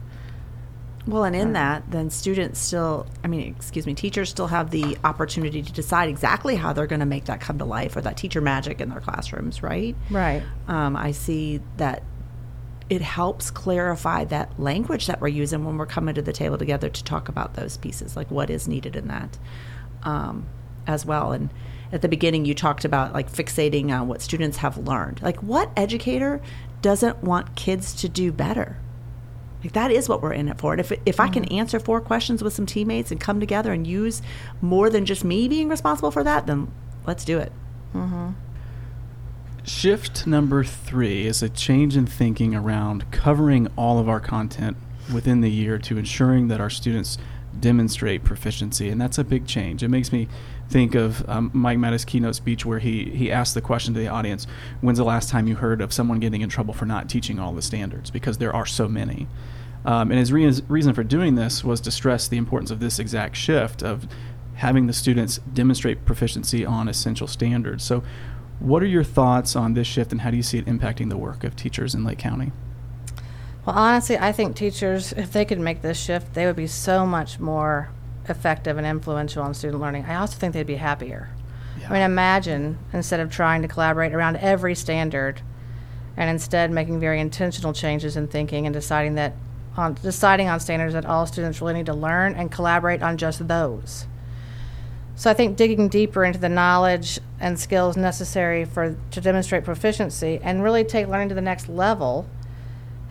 Well, 1.06 1.26
and 1.26 1.36
in 1.36 1.52
that, 1.54 1.92
then 1.92 2.10
students 2.10 2.62
still, 2.62 3.08
I 3.26 3.28
mean, 3.28 3.54
excuse 3.58 3.86
me, 3.86 3.94
teachers 3.94 4.30
still 4.30 4.48
have 4.48 4.70
the 4.72 4.98
opportunity 5.04 5.62
to 5.62 5.74
decide 5.74 6.08
exactly 6.08 6.56
how 6.56 6.72
they're 6.72 6.88
going 6.88 7.02
to 7.02 7.06
make 7.06 7.26
that 7.26 7.42
come 7.42 7.58
to 7.58 7.66
life 7.66 7.98
or 7.98 8.02
that 8.02 8.16
teacher 8.16 8.40
magic 8.40 8.80
in 8.80 8.88
their 8.90 9.02
classrooms, 9.02 9.62
right? 9.62 9.98
Right. 10.10 10.42
Um, 10.70 10.96
I 10.96 11.12
see 11.12 11.60
that 11.76 12.04
it 12.90 13.02
helps 13.02 13.50
clarify 13.52 14.26
that 14.26 14.60
language 14.60 15.08
that 15.08 15.22
we're 15.22 15.30
using 15.30 15.64
when 15.66 15.78
we're 15.78 15.86
coming 15.86 16.16
to 16.16 16.22
the 16.22 16.34
table 16.34 16.58
together 16.58 16.90
to 16.90 17.04
talk 17.04 17.30
about 17.30 17.54
those 17.54 17.78
pieces, 17.78 18.16
like 18.16 18.30
what 18.30 18.50
is 18.50 18.68
needed 18.68 18.96
in 18.96 19.08
that 19.08 19.38
um, 20.04 20.48
as 20.86 21.06
well. 21.06 21.32
And 21.32 21.50
at 21.92 22.02
the 22.02 22.10
beginning, 22.10 22.46
you 22.46 22.54
talked 22.54 22.86
about 22.86 23.14
like 23.14 23.32
fixating 23.32 23.92
on 23.92 24.08
what 24.08 24.22
students 24.22 24.58
have 24.58 24.78
learned. 24.78 25.22
Like, 25.22 25.38
what 25.38 25.72
educator 25.78 26.42
doesn't 26.82 27.24
want 27.24 27.56
kids 27.56 27.94
to 27.96 28.10
do 28.10 28.32
better? 28.32 28.78
Like 29.64 29.74
that 29.74 29.92
is 29.92 30.10
what 30.10 30.22
we're 30.22 30.34
in 30.34 30.50
it 30.50 30.60
for. 30.60 30.74
And 30.74 30.82
if 30.82 30.92
if 31.06 31.20
I 31.20 31.30
can 31.30 31.46
answer 31.46 31.80
four 31.80 32.02
questions 32.02 32.44
with 32.44 32.54
some 32.54 32.66
teammates 32.66 33.12
and 33.12 33.22
come 33.22 33.40
together 33.40 33.72
and 33.72 33.88
use 33.88 34.22
more 34.62 34.90
than 34.90 35.06
just 35.06 35.24
me 35.24 35.48
being 35.48 35.70
responsible 35.70 36.12
for 36.12 36.24
that, 36.24 36.48
then 36.48 36.70
let's 37.08 37.24
do 37.24 37.40
it. 37.40 37.52
Shift 39.66 40.28
number 40.28 40.66
three 40.66 41.26
is 41.26 41.42
a 41.42 41.48
change 41.48 41.96
in 41.96 42.06
thinking 42.06 42.54
around 42.54 43.10
covering 43.12 43.70
all 43.78 43.98
of 43.98 44.10
our 44.10 44.20
content 44.20 44.76
within 45.14 45.40
the 45.40 45.50
year 45.50 45.78
to 45.80 45.98
ensuring 45.98 46.50
that 46.50 46.60
our 46.60 46.70
students 46.70 47.18
demonstrate 47.58 48.26
proficiency. 48.26 48.90
And 48.90 49.00
that's 49.00 49.18
a 49.18 49.24
big 49.24 49.48
change. 49.48 49.82
It 49.82 49.88
makes 49.88 50.12
me 50.12 50.28
think 50.68 50.96
of 50.96 51.28
um, 51.30 51.50
Mike 51.54 51.78
Mattos' 51.78 52.04
keynote 52.04 52.36
speech 52.36 52.66
where 52.66 52.80
he, 52.80 53.06
he 53.12 53.32
asked 53.32 53.54
the 53.54 53.62
question 53.62 53.94
to 53.94 54.00
the 54.02 54.10
audience 54.10 54.48
When's 54.82 54.98
the 54.98 55.06
last 55.06 55.30
time 55.30 55.48
you 55.48 55.56
heard 55.56 55.80
of 55.80 55.94
someone 55.94 56.20
getting 56.20 56.42
in 56.42 56.50
trouble 56.50 56.74
for 56.74 56.86
not 56.86 57.08
teaching 57.08 57.40
all 57.40 57.54
the 57.54 57.62
standards? 57.62 58.12
Because 58.12 58.40
there 58.40 58.54
are 58.54 58.66
so 58.66 58.90
many. 58.90 59.28
Um, 59.86 60.12
and 60.12 60.20
his 60.20 60.34
re- 60.34 60.52
reason 60.68 60.94
for 60.94 61.04
doing 61.04 61.36
this 61.36 61.64
was 61.64 61.80
to 61.82 61.92
stress 61.92 62.28
the 62.28 62.38
importance 62.38 62.70
of 62.70 62.82
this 62.82 63.00
exact 63.00 63.38
shift 63.38 63.82
of 63.82 64.08
having 64.56 64.88
the 64.88 64.94
students 64.94 65.40
demonstrate 65.54 66.06
proficiency 66.06 66.66
on 66.66 66.88
essential 66.88 67.28
standards. 67.28 67.84
So, 67.84 68.04
what 68.60 68.82
are 68.82 68.88
your 68.88 69.04
thoughts 69.04 69.56
on 69.56 69.74
this 69.74 69.88
shift, 69.88 70.12
and 70.12 70.22
how 70.22 70.32
do 70.32 70.38
you 70.38 70.44
see 70.44 70.58
it 70.58 70.66
impacting 70.66 71.10
the 71.10 71.18
work 71.18 71.44
of 71.44 71.56
teachers 71.56 71.94
in 71.94 72.04
Lake 72.04 72.20
County? 72.20 72.52
Well, 73.66 73.76
honestly, 73.76 74.18
I 74.18 74.32
think 74.32 74.56
teachers, 74.56 75.14
if 75.14 75.32
they 75.32 75.46
could 75.46 75.60
make 75.60 75.82
this 75.82 75.98
shift, 76.00 76.34
they 76.34 76.46
would 76.46 76.56
be 76.56 76.68
so 76.68 77.06
much 77.06 77.40
more 77.40 77.90
effective 78.28 78.78
and 78.78 78.88
influential 78.88 79.44
on 79.44 79.54
student 79.54 79.82
learning. 79.82 80.06
I 80.06 80.16
also 80.16 80.38
think 80.38 80.54
they'd 80.54 80.68
be 80.68 80.76
happier. 80.76 81.30
I 81.86 81.92
mean, 81.92 82.02
imagine 82.02 82.78
instead 82.94 83.20
of 83.20 83.30
trying 83.30 83.62
to 83.62 83.68
collaborate 83.68 84.14
around 84.14 84.38
every 84.38 84.76
standard, 84.76 85.42
and 86.16 86.30
instead 86.30 86.72
making 86.72 87.00
very 87.00 87.20
intentional 87.20 87.74
changes 87.74 88.16
in 88.16 88.28
thinking 88.28 88.66
and 88.66 88.74
deciding 88.74 89.16
that 89.16 89.34
on 89.76 89.96
deciding 89.96 90.48
on 90.48 90.60
standards 90.60 90.94
that 90.94 91.06
all 91.06 91.26
students 91.26 91.60
really 91.60 91.74
need 91.74 91.88
to 91.88 91.94
learn 91.94 92.36
and 92.36 92.52
collaborate 92.52 93.02
on 93.02 93.18
just 93.18 93.48
those. 93.48 94.06
So 95.16 95.30
I 95.30 95.34
think 95.34 95.58
digging 95.58 95.90
deeper 95.90 96.24
into 96.24 96.40
the 96.40 96.50
knowledge 96.50 97.20
and 97.40 97.60
skills 97.60 97.96
necessary 97.96 98.66
for 98.66 98.96
to 99.12 99.22
demonstrate 99.22 99.64
proficiency 99.64 100.40
and 100.42 100.64
really 100.64 100.84
take 100.84 101.08
learning 101.08 101.30
to 101.30 101.36
the 101.36 101.42
next 101.42 101.70
level. 101.70 102.28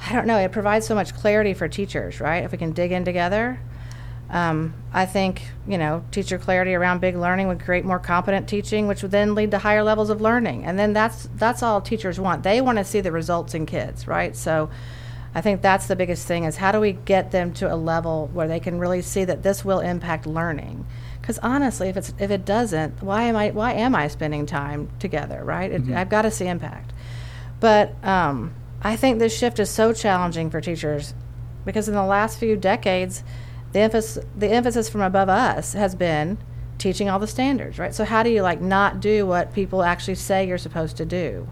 I 0.05 0.13
don't 0.13 0.27
know. 0.27 0.39
It 0.39 0.51
provides 0.51 0.87
so 0.87 0.95
much 0.95 1.15
clarity 1.15 1.55
for 1.55 1.69
teachers, 1.69 2.21
right? 2.21 2.43
If 2.43 2.51
we 2.51 2.59
can 2.59 2.73
dig 2.73 2.91
in 2.91 3.05
together, 3.05 3.61
um, 4.31 4.75
I 4.93 5.07
think 5.07 5.43
you 5.69 5.79
know 5.79 6.05
teacher 6.11 6.39
clarity 6.39 6.75
around 6.75 7.01
big 7.01 7.15
learning 7.15 7.47
would 7.49 7.61
create 7.61 7.85
more 7.85 8.01
competent 8.01 8.49
teaching, 8.49 8.89
which 8.89 9.03
would 9.03 9.13
then 9.13 9.37
lead 9.37 9.53
to 9.53 9.59
higher 9.59 9.85
levels 9.85 10.11
of 10.11 10.21
learning. 10.21 10.65
And 10.65 10.77
then 10.79 10.93
that's 10.93 11.29
that's 11.37 11.63
all 11.63 11.81
teachers 11.81 12.19
want. 12.19 12.43
They 12.43 12.61
want 12.61 12.79
to 12.79 12.85
see 12.85 13.01
the 13.01 13.13
results 13.13 13.55
in 13.55 13.67
kids, 13.67 14.09
right? 14.09 14.35
So. 14.35 14.71
I 15.35 15.41
think 15.41 15.63
that's 15.63 15.87
the 15.87 15.97
biggest 15.97 16.27
thing 16.27 16.45
is 16.45 16.57
how 16.57 16.73
do 16.73 16.79
we 16.79 16.93
get 16.93 17.31
them 17.31 17.55
to 17.55 17.73
a 17.73 17.75
level 17.75 18.29
where 18.35 18.47
they 18.47 18.61
can 18.61 18.79
really 18.79 19.01
see 19.01 19.25
that 19.25 19.43
this 19.43 19.65
will 19.65 19.81
impact 19.81 20.27
learning? 20.27 20.85
Because 21.23 21.39
honestly, 21.39 21.89
if 21.89 21.97
it's 21.97 22.13
if 22.19 22.31
it 22.31 22.45
doesn't, 22.45 23.01
why 23.03 23.23
am 23.23 23.37
I 23.37 23.51
why 23.51 23.73
am 23.73 23.95
I 23.95 24.09
spending 24.09 24.45
time 24.45 24.91
together? 24.99 25.43
Right? 25.45 25.71
It, 25.71 25.89
I've 25.93 26.09
got 26.09 26.23
to 26.23 26.31
see 26.33 26.47
impact. 26.47 26.93
But 27.61 27.95
um, 28.05 28.55
I 28.83 28.97
think 28.97 29.21
this 29.21 29.37
shift 29.37 29.61
is 29.61 29.71
so 29.71 29.93
challenging 29.93 30.51
for 30.51 30.61
teachers 30.61 31.15
because 31.65 31.89
in 31.89 31.95
the 31.95 32.05
last 32.05 32.41
few 32.41 32.57
decades, 32.57 33.23
the 33.71 33.79
emphasis 33.79 34.25
the 34.37 34.49
emphasis 34.49 34.89
from 34.89 35.01
above 35.01 35.29
us 35.29 35.75
has 35.75 35.95
been 35.95 36.39
teaching 36.79 37.09
all 37.09 37.21
the 37.21 37.29
standards, 37.29 37.79
right? 37.79 37.95
So 37.95 38.05
how 38.05 38.25
do 38.25 38.31
you 38.31 38.43
like 38.43 38.61
not 38.61 39.01
do 39.01 39.25
what 39.25 39.55
people 39.55 39.85
actually 39.85 40.17
say 40.17 40.47
you're 40.47 40.59
supposed 40.59 40.97
to 40.97 41.05
do? 41.05 41.49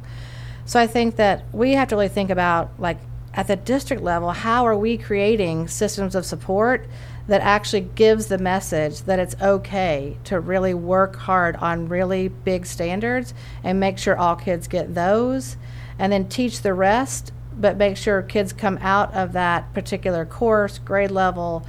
So 0.64 0.80
I 0.80 0.88
think 0.88 1.14
that 1.16 1.44
we 1.52 1.72
have 1.72 1.86
to 1.88 1.94
really 1.94 2.08
think 2.08 2.30
about 2.30 2.72
like 2.80 2.98
at 3.32 3.46
the 3.46 3.54
district 3.54 4.02
level, 4.02 4.32
how 4.32 4.66
are 4.66 4.76
we 4.76 4.98
creating 4.98 5.68
systems 5.68 6.16
of 6.16 6.26
support 6.26 6.88
that 7.26 7.40
actually 7.40 7.82
gives 7.82 8.26
the 8.26 8.38
message 8.38 9.02
that 9.02 9.18
it's 9.18 9.36
okay 9.40 10.16
to 10.24 10.40
really 10.40 10.74
work 10.74 11.16
hard 11.16 11.56
on 11.56 11.88
really 11.88 12.28
big 12.28 12.66
standards 12.66 13.34
and 13.62 13.78
make 13.78 13.98
sure 13.98 14.16
all 14.16 14.36
kids 14.36 14.66
get 14.66 14.94
those 14.94 15.56
and 15.98 16.12
then 16.12 16.28
teach 16.28 16.62
the 16.62 16.74
rest, 16.74 17.32
but 17.54 17.76
make 17.76 17.96
sure 17.96 18.22
kids 18.22 18.52
come 18.52 18.78
out 18.80 19.12
of 19.14 19.32
that 19.32 19.72
particular 19.74 20.24
course, 20.24 20.78
grade 20.78 21.10
level, 21.10 21.64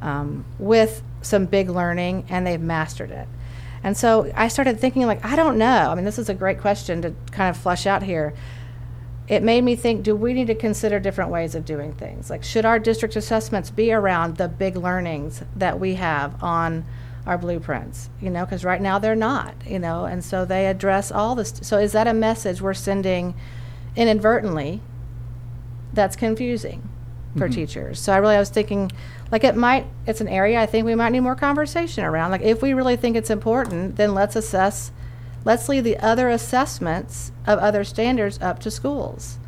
um, 0.00 0.44
with 0.58 1.02
some 1.22 1.46
big 1.46 1.70
learning 1.70 2.24
and 2.28 2.46
they've 2.46 2.60
mastered 2.60 3.10
it. 3.10 3.28
And 3.82 3.96
so 3.96 4.30
I 4.34 4.48
started 4.48 4.80
thinking, 4.80 5.06
like, 5.06 5.24
I 5.24 5.36
don't 5.36 5.56
know. 5.56 5.90
I 5.90 5.94
mean, 5.94 6.04
this 6.04 6.18
is 6.18 6.28
a 6.28 6.34
great 6.34 6.60
question 6.60 7.02
to 7.02 7.14
kind 7.30 7.48
of 7.48 7.56
flesh 7.56 7.86
out 7.86 8.02
here 8.02 8.34
it 9.28 9.42
made 9.42 9.62
me 9.62 9.76
think 9.76 10.02
do 10.02 10.16
we 10.16 10.32
need 10.32 10.46
to 10.46 10.54
consider 10.54 10.98
different 10.98 11.30
ways 11.30 11.54
of 11.54 11.64
doing 11.64 11.92
things? 11.92 12.30
Like 12.30 12.42
should 12.42 12.64
our 12.64 12.78
district 12.78 13.14
assessments 13.14 13.70
be 13.70 13.92
around 13.92 14.36
the 14.36 14.48
big 14.48 14.76
learnings 14.76 15.42
that 15.54 15.78
we 15.78 15.94
have 15.94 16.42
on 16.42 16.86
our 17.26 17.36
blueprints? 17.36 18.08
You 18.20 18.30
know 18.30 18.44
because 18.44 18.64
right 18.64 18.80
now 18.80 18.98
they're 18.98 19.14
not 19.14 19.54
you 19.66 19.78
know 19.78 20.06
and 20.06 20.24
so 20.24 20.44
they 20.44 20.66
address 20.66 21.12
all 21.12 21.34
this. 21.34 21.54
So 21.62 21.78
is 21.78 21.92
that 21.92 22.06
a 22.06 22.14
message 22.14 22.62
we're 22.62 22.74
sending 22.74 23.34
inadvertently 23.96 24.80
that's 25.92 26.16
confusing 26.16 26.88
for 27.36 27.48
mm-hmm. 27.48 27.54
teachers? 27.54 28.00
So 28.00 28.14
i 28.14 28.16
really 28.16 28.36
I 28.36 28.40
was 28.40 28.48
thinking 28.48 28.90
like 29.30 29.44
it 29.44 29.56
might 29.56 29.86
it's 30.06 30.22
an 30.22 30.28
area 30.28 30.58
i 30.58 30.64
think 30.64 30.86
we 30.86 30.94
might 30.94 31.10
need 31.10 31.20
more 31.20 31.36
conversation 31.36 32.02
around. 32.02 32.30
Like 32.30 32.40
if 32.40 32.62
we 32.62 32.72
really 32.72 32.96
think 32.96 33.14
it's 33.14 33.30
important 33.30 33.96
then 33.96 34.14
let's 34.14 34.36
assess 34.36 34.90
let's 35.44 35.68
leave 35.68 35.84
the 35.84 35.96
other 35.98 36.28
assessments 36.28 37.32
of 37.46 37.58
other 37.58 37.84
standards 37.84 38.38
up 38.40 38.58
to 38.58 38.70
schools 38.70 39.38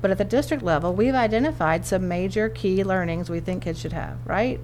but 0.00 0.10
at 0.10 0.18
the 0.18 0.24
district 0.24 0.62
level 0.62 0.94
we've 0.94 1.14
identified 1.14 1.84
some 1.84 2.08
major 2.08 2.48
key 2.48 2.82
learnings 2.82 3.30
we 3.30 3.40
think 3.40 3.62
kids 3.62 3.80
should 3.80 3.92
have 3.92 4.16
right 4.26 4.60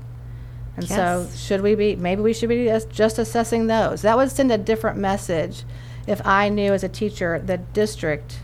and 0.77 0.87
so 0.89 1.29
should 1.35 1.61
we 1.61 1.75
be 1.75 1.97
maybe 1.97 2.23
we 2.23 2.33
should 2.33 2.49
be 2.49 2.71
just 2.91 3.19
assessing 3.19 3.67
those 3.67 4.03
that 4.03 4.17
would 4.17 4.31
send 4.31 4.51
a 4.53 4.59
different 4.59 4.99
message 4.99 5.65
if 6.07 6.25
i 6.27 6.49
knew 6.49 6.73
as 6.73 6.85
a 6.85 6.89
teacher 6.89 7.39
the 7.39 7.59
district 7.59 8.41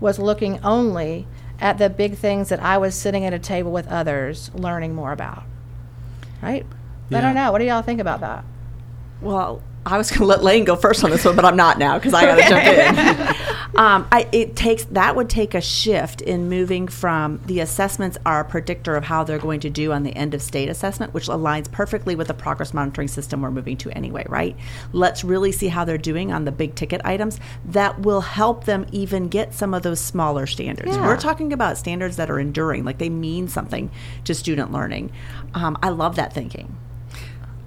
was 0.00 0.18
looking 0.18 0.60
only 0.62 1.26
at 1.60 1.78
the 1.78 1.88
big 1.88 2.16
things 2.16 2.48
that 2.48 2.60
I 2.60 2.78
was 2.78 2.94
sitting 2.94 3.24
at 3.24 3.32
a 3.32 3.38
table 3.38 3.72
with 3.72 3.88
others 3.88 4.50
learning 4.54 4.94
more 4.94 5.12
about. 5.12 5.44
Right? 6.42 6.66
Yeah. 7.08 7.18
I 7.18 7.20
don't 7.20 7.34
know. 7.34 7.52
What 7.52 7.58
do 7.58 7.64
y'all 7.64 7.82
think 7.82 8.00
about 8.00 8.20
that? 8.20 8.44
Well, 9.20 9.62
I 9.86 9.98
was 9.98 10.10
going 10.10 10.20
to 10.20 10.26
let 10.26 10.42
Lane 10.42 10.64
go 10.64 10.76
first 10.76 11.04
on 11.04 11.10
this 11.10 11.24
one, 11.24 11.36
but 11.36 11.44
I'm 11.44 11.56
not 11.56 11.78
now 11.78 11.98
because 11.98 12.14
I 12.14 12.24
got 12.24 12.36
to 12.36 12.48
jump 12.48 12.64
in. 12.64 13.76
um, 13.76 14.08
I, 14.10 14.26
it 14.32 14.56
takes 14.56 14.84
that 14.86 15.14
would 15.14 15.28
take 15.28 15.54
a 15.54 15.60
shift 15.60 16.22
in 16.22 16.48
moving 16.48 16.88
from 16.88 17.40
the 17.44 17.60
assessments 17.60 18.16
are 18.24 18.40
a 18.40 18.44
predictor 18.44 18.96
of 18.96 19.04
how 19.04 19.24
they're 19.24 19.38
going 19.38 19.60
to 19.60 19.70
do 19.70 19.92
on 19.92 20.02
the 20.02 20.14
end 20.16 20.32
of 20.32 20.40
state 20.40 20.70
assessment, 20.70 21.12
which 21.12 21.28
aligns 21.28 21.70
perfectly 21.70 22.16
with 22.16 22.28
the 22.28 22.34
progress 22.34 22.72
monitoring 22.72 23.08
system 23.08 23.42
we're 23.42 23.50
moving 23.50 23.76
to 23.78 23.90
anyway. 23.90 24.24
Right? 24.28 24.56
Let's 24.92 25.22
really 25.22 25.52
see 25.52 25.68
how 25.68 25.84
they're 25.84 25.98
doing 25.98 26.32
on 26.32 26.46
the 26.46 26.52
big 26.52 26.74
ticket 26.74 27.02
items. 27.04 27.38
That 27.66 28.00
will 28.00 28.22
help 28.22 28.64
them 28.64 28.86
even 28.90 29.28
get 29.28 29.52
some 29.52 29.74
of 29.74 29.82
those 29.82 30.00
smaller 30.00 30.46
standards. 30.46 30.96
Yeah. 30.96 31.06
We're 31.06 31.20
talking 31.20 31.52
about 31.52 31.76
standards 31.76 32.16
that 32.16 32.30
are 32.30 32.40
enduring, 32.40 32.84
like 32.84 32.98
they 32.98 33.10
mean 33.10 33.48
something 33.48 33.90
to 34.24 34.34
student 34.34 34.72
learning. 34.72 35.12
Um, 35.52 35.76
I 35.82 35.90
love 35.90 36.16
that 36.16 36.32
thinking. 36.32 36.74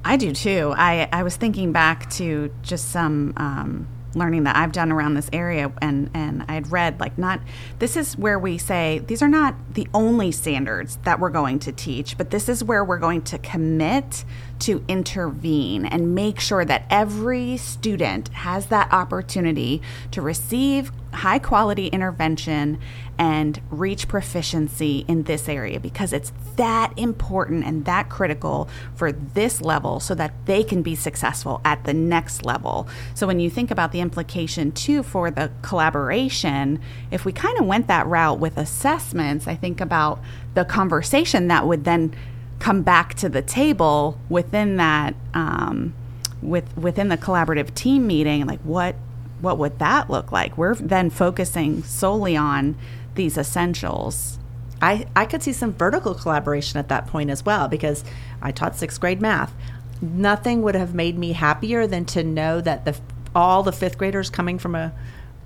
I 0.07 0.15
do 0.15 0.31
too. 0.31 0.73
I, 0.77 1.09
I 1.11 1.23
was 1.23 1.35
thinking 1.35 1.73
back 1.73 2.09
to 2.11 2.49
just 2.61 2.91
some 2.91 3.33
um, 3.35 3.89
learning 4.15 4.45
that 4.45 4.55
I've 4.55 4.71
done 4.71 4.89
around 4.89 5.15
this 5.15 5.29
area, 5.33 5.69
and, 5.81 6.09
and 6.13 6.45
I 6.47 6.53
had 6.53 6.71
read, 6.71 7.01
like, 7.01 7.17
not 7.17 7.41
this 7.79 7.97
is 7.97 8.17
where 8.17 8.39
we 8.39 8.57
say 8.57 8.99
these 9.05 9.21
are 9.21 9.27
not 9.27 9.55
the 9.73 9.85
only 9.93 10.31
standards 10.31 10.97
that 11.03 11.19
we're 11.19 11.29
going 11.29 11.59
to 11.59 11.73
teach, 11.73 12.17
but 12.17 12.31
this 12.31 12.47
is 12.47 12.63
where 12.63 12.85
we're 12.85 12.99
going 12.99 13.21
to 13.23 13.37
commit 13.37 14.23
to 14.59 14.81
intervene 14.87 15.85
and 15.85 16.15
make 16.15 16.39
sure 16.39 16.63
that 16.63 16.85
every 16.89 17.57
student 17.57 18.29
has 18.29 18.67
that 18.67 18.91
opportunity 18.93 19.81
to 20.11 20.21
receive 20.21 20.89
high 21.17 21.39
quality 21.39 21.87
intervention 21.87 22.79
and 23.17 23.59
reach 23.69 24.07
proficiency 24.07 25.03
in 25.07 25.23
this 25.23 25.49
area 25.49 25.79
because 25.79 26.13
it's 26.13 26.31
that 26.55 26.93
important 26.97 27.65
and 27.65 27.85
that 27.85 28.09
critical 28.09 28.69
for 28.95 29.11
this 29.11 29.61
level 29.61 29.99
so 29.99 30.13
that 30.15 30.33
they 30.45 30.63
can 30.63 30.81
be 30.81 30.95
successful 30.95 31.59
at 31.65 31.83
the 31.83 31.93
next 31.93 32.45
level. 32.45 32.87
So 33.15 33.25
when 33.27 33.39
you 33.39 33.49
think 33.49 33.71
about 33.71 33.91
the 33.91 33.99
implication 33.99 34.71
too 34.71 35.03
for 35.03 35.31
the 35.31 35.51
collaboration, 35.61 36.79
if 37.11 37.25
we 37.25 37.31
kind 37.31 37.57
of 37.59 37.65
went 37.65 37.87
that 37.87 38.05
route 38.07 38.39
with 38.39 38.57
assessments, 38.57 39.47
I 39.47 39.55
think 39.55 39.81
about 39.81 40.21
the 40.53 40.65
conversation 40.65 41.47
that 41.47 41.65
would 41.65 41.83
then 41.83 42.13
come 42.59 42.81
back 42.81 43.13
to 43.15 43.29
the 43.29 43.41
table 43.41 44.19
within 44.29 44.77
that 44.77 45.15
um, 45.33 45.93
with 46.41 46.77
within 46.77 47.09
the 47.09 47.17
collaborative 47.17 47.73
team 47.73 48.07
meeting 48.07 48.45
like 48.45 48.59
what 48.61 48.95
what 49.41 49.57
would 49.57 49.79
that 49.79 50.09
look 50.09 50.31
like 50.31 50.57
we're 50.57 50.75
then 50.75 51.09
focusing 51.09 51.83
solely 51.83 52.35
on 52.35 52.75
these 53.15 53.37
essentials 53.37 54.37
I, 54.81 55.07
I 55.15 55.25
could 55.25 55.41
see 55.41 55.53
some 55.53 55.73
vertical 55.73 56.13
collaboration 56.13 56.77
at 56.77 56.89
that 56.89 57.07
point 57.07 57.29
as 57.29 57.45
well 57.45 57.67
because 57.67 58.03
I 58.41 58.51
taught 58.51 58.75
sixth 58.75 58.99
grade 58.99 59.21
math. 59.21 59.53
Nothing 60.01 60.61
would 60.61 60.75
have 60.75 60.93
made 60.93 61.17
me 61.17 61.31
happier 61.31 61.87
than 61.87 62.05
to 62.05 62.23
know 62.23 62.61
that 62.61 62.85
the 62.85 62.99
all 63.35 63.63
the 63.63 63.71
fifth 63.71 63.97
graders 63.97 64.29
coming 64.29 64.57
from 64.57 64.75
a, 64.75 64.93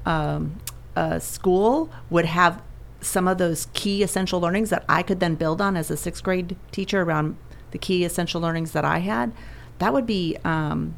um, 0.06 0.60
a 0.96 1.20
school 1.20 1.90
would 2.10 2.26
have 2.26 2.62
some 3.02 3.28
of 3.28 3.38
those 3.38 3.68
key 3.74 4.04
essential 4.04 4.40
learnings 4.40 4.70
that 4.70 4.86
I 4.88 5.04
could 5.04 5.20
then 5.20 5.36
build 5.36 5.62
on 5.62 5.76
as 5.76 5.90
a 5.90 5.98
sixth 5.98 6.24
grade 6.24 6.56
teacher 6.72 7.02
around 7.02 7.38
the 7.72 7.78
key 7.78 8.06
essential 8.06 8.40
learnings 8.40 8.72
that 8.72 8.86
I 8.86 9.00
had. 9.00 9.34
That 9.80 9.94
would 9.94 10.06
be 10.06 10.38
um, 10.44 10.96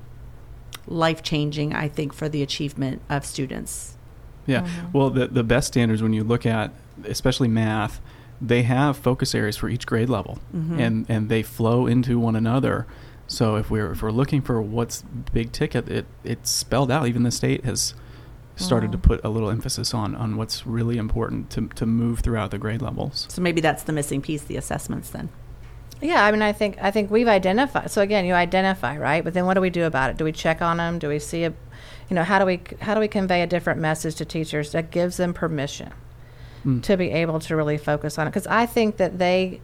life 0.87 1.23
changing, 1.23 1.73
I 1.73 1.87
think, 1.87 2.13
for 2.13 2.29
the 2.29 2.41
achievement 2.41 3.01
of 3.09 3.25
students. 3.25 3.97
Yeah. 4.45 4.61
Mm-hmm. 4.61 4.97
Well, 4.97 5.09
the 5.09 5.27
the 5.27 5.43
best 5.43 5.67
standards 5.67 6.01
when 6.01 6.13
you 6.13 6.23
look 6.23 6.45
at 6.45 6.73
especially 7.05 7.47
math, 7.47 8.01
they 8.41 8.63
have 8.63 8.97
focus 8.97 9.33
areas 9.33 9.57
for 9.57 9.69
each 9.69 9.85
grade 9.85 10.09
level, 10.09 10.39
mm-hmm. 10.53 10.79
and 10.79 11.05
and 11.09 11.29
they 11.29 11.43
flow 11.43 11.87
into 11.87 12.19
one 12.19 12.35
another. 12.35 12.85
So 13.27 13.55
if 13.55 13.71
we're 13.71 13.91
if 13.91 14.01
we're 14.01 14.11
looking 14.11 14.41
for 14.41 14.61
what's 14.61 15.03
big 15.33 15.51
ticket, 15.51 15.89
it 15.89 16.05
it's 16.23 16.49
spelled 16.49 16.91
out. 16.91 17.07
Even 17.07 17.23
the 17.23 17.31
state 17.31 17.63
has 17.65 17.93
started 18.55 18.91
to 18.91 18.97
mm-hmm. 18.97 19.07
put 19.07 19.23
a 19.23 19.29
little 19.29 19.49
emphasis 19.49 19.93
on 19.93 20.13
on 20.15 20.35
what's 20.37 20.67
really 20.67 20.97
important 20.97 21.49
to 21.51 21.67
to 21.69 21.85
move 21.85 22.19
throughout 22.19 22.51
the 22.51 22.57
grade 22.57 22.81
levels. 22.81 23.25
So 23.29 23.41
maybe 23.41 23.61
that's 23.61 23.83
the 23.83 23.93
missing 23.93 24.21
piece, 24.21 24.43
the 24.43 24.57
assessments 24.57 25.09
then. 25.09 25.29
Yeah, 26.03 26.25
I 26.25 26.31
mean, 26.31 26.41
I 26.41 26.51
think 26.51 26.77
I 26.81 26.91
think 26.91 27.09
we've 27.09 27.29
identified. 27.29 27.89
So 27.89 28.01
again, 28.01 28.25
you 28.25 28.33
identify, 28.33 28.97
right? 28.97 29.23
But 29.23 29.33
then 29.33 29.45
what 29.45 29.53
do 29.53 29.61
we 29.61 29.69
do 29.69 29.85
about 29.85 30.09
it? 30.09 30.17
Do 30.17 30.25
we 30.25 30.33
check 30.33 30.61
on 30.61 30.77
them? 30.77 30.99
Do 30.99 31.07
we 31.07 31.17
see 31.17 31.45
a, 31.45 31.53
you 32.09 32.15
know, 32.15 32.23
how 32.23 32.39
do 32.39 32.45
we 32.45 32.59
how 32.81 32.93
do 32.93 32.99
we 32.99 33.07
convey 33.07 33.41
a 33.41 33.47
different 33.47 33.79
message 33.79 34.15
to 34.15 34.25
teachers 34.25 34.73
that 34.73 34.91
gives 34.91 35.15
them 35.15 35.33
permission 35.33 35.93
hmm. 36.63 36.81
to 36.81 36.97
be 36.97 37.09
able 37.11 37.39
to 37.39 37.55
really 37.55 37.77
focus 37.77 38.19
on 38.19 38.27
it? 38.27 38.31
Because 38.31 38.47
I 38.47 38.65
think 38.65 38.97
that 38.97 39.17
they, 39.17 39.61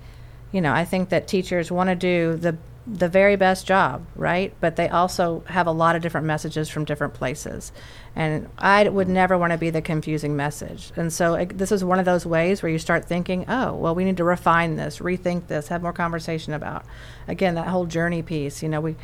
you 0.53 0.61
know, 0.61 0.73
I 0.73 0.85
think 0.85 1.09
that 1.09 1.27
teachers 1.27 1.71
want 1.71 1.89
to 1.89 1.95
do 1.95 2.37
the 2.37 2.57
the 2.87 3.09
very 3.09 3.35
best 3.35 3.67
job, 3.67 4.05
right? 4.15 4.53
But 4.59 4.75
they 4.75 4.89
also 4.89 5.43
have 5.47 5.67
a 5.67 5.71
lot 5.71 5.95
of 5.95 6.01
different 6.01 6.25
messages 6.25 6.69
from 6.69 6.85
different 6.85 7.13
places. 7.13 7.71
And 8.15 8.49
I 8.57 8.87
would 8.87 9.07
mm. 9.07 9.11
never 9.11 9.37
want 9.37 9.51
to 9.51 9.57
be 9.57 9.69
the 9.69 9.81
confusing 9.81 10.35
message. 10.35 10.91
And 10.95 11.11
so 11.13 11.35
it, 11.35 11.57
this 11.57 11.71
is 11.71 11.83
one 11.83 11.99
of 11.99 12.05
those 12.05 12.25
ways 12.25 12.63
where 12.63 12.71
you 12.71 12.79
start 12.79 13.05
thinking, 13.05 13.45
oh, 13.47 13.75
well, 13.75 13.93
we 13.93 14.05
need 14.05 14.17
to 14.17 14.23
refine 14.23 14.75
this, 14.75 14.99
rethink 14.99 15.47
this, 15.47 15.67
have 15.67 15.81
more 15.81 15.93
conversation 15.93 16.53
about. 16.53 16.85
Again, 17.27 17.55
that 17.55 17.67
whole 17.67 17.85
journey 17.85 18.21
piece, 18.21 18.63
you 18.63 18.69
know, 18.69 18.81
we. 18.81 18.95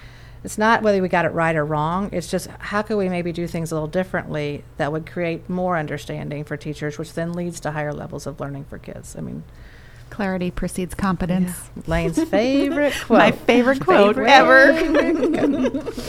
It's 0.43 0.59
not 0.59 0.83
whether 0.83 1.01
we 1.01 1.07
got 1.07 1.25
it 1.25 1.29
right 1.29 1.55
or 1.55 1.65
wrong. 1.65 2.11
It's 2.11 2.29
just 2.29 2.45
how 2.59 2.83
could 2.83 2.97
we 2.97 3.09
maybe 3.09 3.31
do 3.31 3.47
things 3.47 3.71
a 3.71 3.75
little 3.75 3.87
differently 3.87 4.63
that 4.77 4.91
would 4.91 5.07
create 5.07 5.49
more 5.49 5.75
understanding 5.75 6.43
for 6.43 6.55
teachers, 6.55 6.99
which 6.99 7.13
then 7.13 7.33
leads 7.33 7.59
to 7.61 7.71
higher 7.71 7.91
levels 7.91 8.27
of 8.27 8.39
learning 8.39 8.65
for 8.65 8.77
kids. 8.77 9.15
I 9.17 9.21
mean, 9.21 9.43
clarity 10.15 10.49
precedes 10.49 10.95
competence 10.95 11.69
Lane's 11.87 12.23
favorite 12.29 12.93
quote. 13.05 13.19
my 13.19 13.31
favorite 13.31 13.81
quote 13.81 14.15
Favorite. 14.15 14.29
ever 14.29 15.81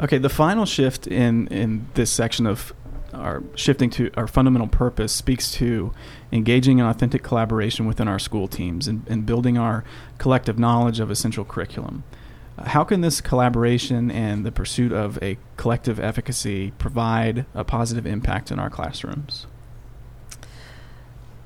Okay, 0.00 0.16
the 0.16 0.30
final 0.30 0.64
shift 0.64 1.06
in 1.06 1.46
in 1.48 1.86
this 1.92 2.10
section 2.10 2.46
of 2.46 2.72
our 3.12 3.42
shifting 3.54 3.90
to 3.90 4.10
our 4.16 4.26
fundamental 4.26 4.66
purpose 4.68 5.12
speaks 5.12 5.50
to 5.52 5.92
engaging 6.32 6.78
in 6.78 6.86
authentic 6.86 7.22
collaboration 7.22 7.84
within 7.86 8.08
our 8.08 8.18
school 8.18 8.48
teams 8.48 8.88
and, 8.88 9.04
and 9.08 9.26
building 9.26 9.58
our 9.58 9.84
collective 10.16 10.58
knowledge 10.58 11.00
of 11.00 11.10
essential 11.10 11.44
curriculum. 11.44 12.02
Uh, 12.56 12.68
How 12.70 12.82
can 12.84 13.02
this 13.02 13.20
collaboration 13.20 14.10
and 14.10 14.46
the 14.46 14.52
pursuit 14.52 14.92
of 14.92 15.18
a 15.22 15.36
collective 15.58 16.00
efficacy 16.00 16.70
provide 16.78 17.44
a 17.52 17.64
positive 17.64 18.06
impact 18.06 18.50
in 18.50 18.58
our 18.58 18.70
classrooms? 18.70 19.46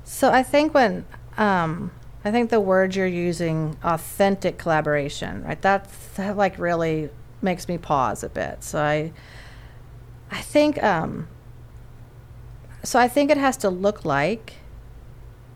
So 0.05 0.31
I 0.31 0.43
think 0.43 0.73
when 0.73 1.03
um, 1.37 1.91
I 2.23 2.31
think 2.31 2.49
the 2.49 2.59
word 2.59 2.95
you're 2.95 3.05
using, 3.05 3.77
authentic 3.83 4.57
collaboration, 4.57 5.43
right? 5.43 5.61
That's 5.61 6.07
that 6.15 6.37
like 6.37 6.57
really 6.57 7.09
makes 7.41 7.67
me 7.67 7.77
pause 7.77 8.23
a 8.23 8.29
bit. 8.29 8.63
So 8.63 8.79
I 8.79 9.11
I 10.31 10.41
think 10.41 10.81
um, 10.83 11.27
so 12.83 12.99
I 12.99 13.07
think 13.07 13.29
it 13.29 13.37
has 13.37 13.57
to 13.57 13.69
look 13.69 14.05
like 14.05 14.53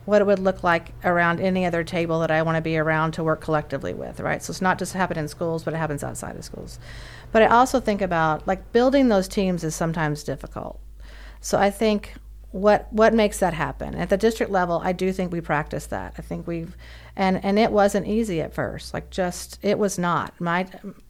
what 0.05 0.21
it 0.21 0.25
would 0.25 0.39
look 0.39 0.63
like 0.63 0.91
around 1.03 1.39
any 1.39 1.65
other 1.65 1.83
table 1.83 2.19
that 2.19 2.31
I 2.31 2.41
want 2.41 2.55
to 2.55 2.61
be 2.61 2.77
around 2.77 3.11
to 3.11 3.23
work 3.23 3.41
collectively 3.41 3.93
with, 3.93 4.19
right? 4.19 4.41
So 4.41 4.51
it's 4.51 4.61
not 4.61 4.79
just 4.79 4.93
happen 4.93 5.17
in 5.19 5.27
schools, 5.27 5.63
but 5.63 5.73
it 5.73 5.77
happens 5.77 6.03
outside 6.03 6.35
of 6.35 6.43
schools. 6.43 6.79
But 7.31 7.43
I 7.43 7.47
also 7.47 7.79
think 7.79 8.01
about 8.01 8.47
like 8.47 8.71
building 8.73 9.09
those 9.09 9.27
teams 9.27 9.63
is 9.63 9.75
sometimes 9.75 10.23
difficult. 10.23 10.79
So 11.41 11.59
I 11.59 11.69
think 11.69 12.15
what 12.51 12.91
what 12.91 13.13
makes 13.13 13.39
that 13.39 13.53
happen 13.53 13.95
at 13.95 14.09
the 14.09 14.17
district 14.17 14.51
level, 14.51 14.81
I 14.83 14.91
do 14.91 15.11
think 15.11 15.31
we 15.31 15.41
practice 15.41 15.85
that. 15.87 16.15
I 16.17 16.21
think 16.21 16.47
we've 16.47 16.75
and 17.15 17.43
and 17.43 17.59
it 17.59 17.71
wasn't 17.71 18.07
easy 18.07 18.41
at 18.41 18.53
first. 18.53 18.93
Like 18.93 19.09
just 19.09 19.59
it 19.61 19.77
was 19.77 19.99
not. 19.99 20.39
My 20.39 20.67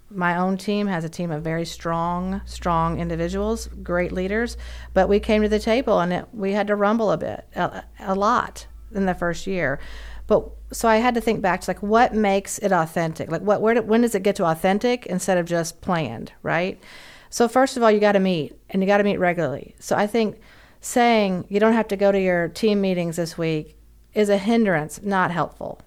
my 0.10 0.38
own 0.38 0.58
team 0.58 0.88
has 0.88 1.04
a 1.04 1.10
team 1.10 1.32
of 1.32 1.44
very 1.44 1.66
strong, 1.66 2.42
strong 2.46 3.00
individuals, 3.00 3.68
great 3.84 4.12
leaders, 4.12 4.58
but 4.94 5.08
we 5.08 5.20
came 5.20 5.44
to 5.44 5.50
the 5.50 5.60
table 5.60 6.00
and 6.00 6.12
it, 6.12 6.26
we 6.34 6.54
had 6.54 6.68
to 6.68 6.76
rumble 6.76 7.12
a 7.12 7.18
bit, 7.18 7.46
a, 7.56 7.84
a 8.00 8.16
lot 8.16 8.66
in 8.92 9.06
the 9.06 9.14
first 9.14 9.46
year. 9.46 9.80
But 10.26 10.50
so 10.72 10.88
I 10.88 10.98
had 10.98 11.16
to 11.16 11.22
think 11.22 11.42
back 11.42 11.62
to 11.62 11.70
like 11.70 11.82
what 11.82 12.14
makes 12.14 12.58
it 12.60 12.72
authentic? 12.72 13.32
Like 13.32 13.42
what 13.42 13.62
where 13.62 13.76
do, 13.76 13.82
when 13.82 14.02
does 14.02 14.16
it 14.16 14.24
get 14.24 14.36
to 14.38 14.46
authentic 14.46 15.06
instead 15.06 15.38
of 15.38 15.46
just 15.46 15.82
planned, 15.82 16.34
right? 16.44 16.82
So 17.30 17.48
first 17.48 17.78
of 17.78 17.84
all, 17.84 17.92
you 17.92 18.00
got 18.00 18.14
to 18.14 18.20
meet 18.20 18.60
and 18.70 18.82
you 18.82 18.88
got 18.88 18.98
to 18.98 19.04
meet 19.04 19.18
regularly. 19.18 19.76
So 19.80 19.96
I 19.96 20.08
think 20.08 20.40
saying 20.82 21.46
you 21.50 21.60
don't 21.60 21.74
have 21.74 21.88
to 21.90 21.96
go 21.96 22.12
to 22.12 22.20
your 22.20 22.48
team 22.50 22.82
meetings 22.82 23.18
this 23.18 23.38
week 23.38 23.78
is 24.14 24.30
a 24.30 24.38
hindrance, 24.38 25.02
not 25.04 25.32
helpful. 25.32 25.82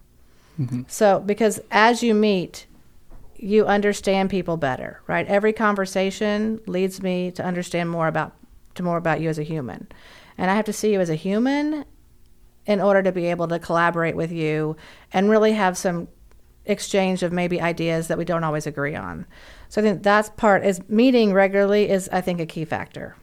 So 0.89 1.21
because 1.21 1.61
as 1.71 2.03
you 2.03 2.15
meet, 2.15 2.67
you 3.37 3.67
understand 3.67 4.31
people 4.31 4.57
better, 4.57 5.01
right? 5.07 5.27
Every 5.27 5.53
conversation 5.53 6.61
leads 6.67 7.03
me 7.03 7.31
to 7.33 7.45
understand 7.45 7.91
more 7.91 8.07
about 8.07 8.35
to 8.75 8.83
more 8.83 8.97
about 8.97 9.21
you 9.21 9.29
as 9.29 9.39
a 9.39 9.43
human. 9.43 9.89
And 10.39 10.51
I 10.51 10.55
have 10.55 10.65
to 10.67 10.73
see 10.73 10.93
you 10.93 11.01
as 11.01 11.11
a 11.11 11.15
human 11.15 11.85
in 12.65 12.81
order 12.81 13.03
to 13.03 13.13
be 13.13 13.27
able 13.27 13.49
to 13.49 13.59
collaborate 13.59 14.17
with 14.17 14.31
you 14.31 14.77
and 15.13 15.29
really 15.29 15.53
have 15.53 15.77
some 15.77 16.09
exchange 16.65 17.23
of 17.23 17.33
maybe 17.33 17.61
ideas 17.61 18.07
that 18.09 18.17
we 18.17 18.25
don't 18.25 18.45
always 18.45 18.67
agree 18.67 18.95
on. 18.95 19.27
So 19.69 19.81
I 19.81 19.85
think 19.85 20.03
that's 20.03 20.31
part 20.31 20.65
is 20.65 20.81
meeting 20.89 21.33
regularly 21.33 21.91
is 21.91 22.09
I 22.13 22.21
think 22.21 22.41
a 22.41 22.47
key 22.47 22.65
factor. 22.65 23.17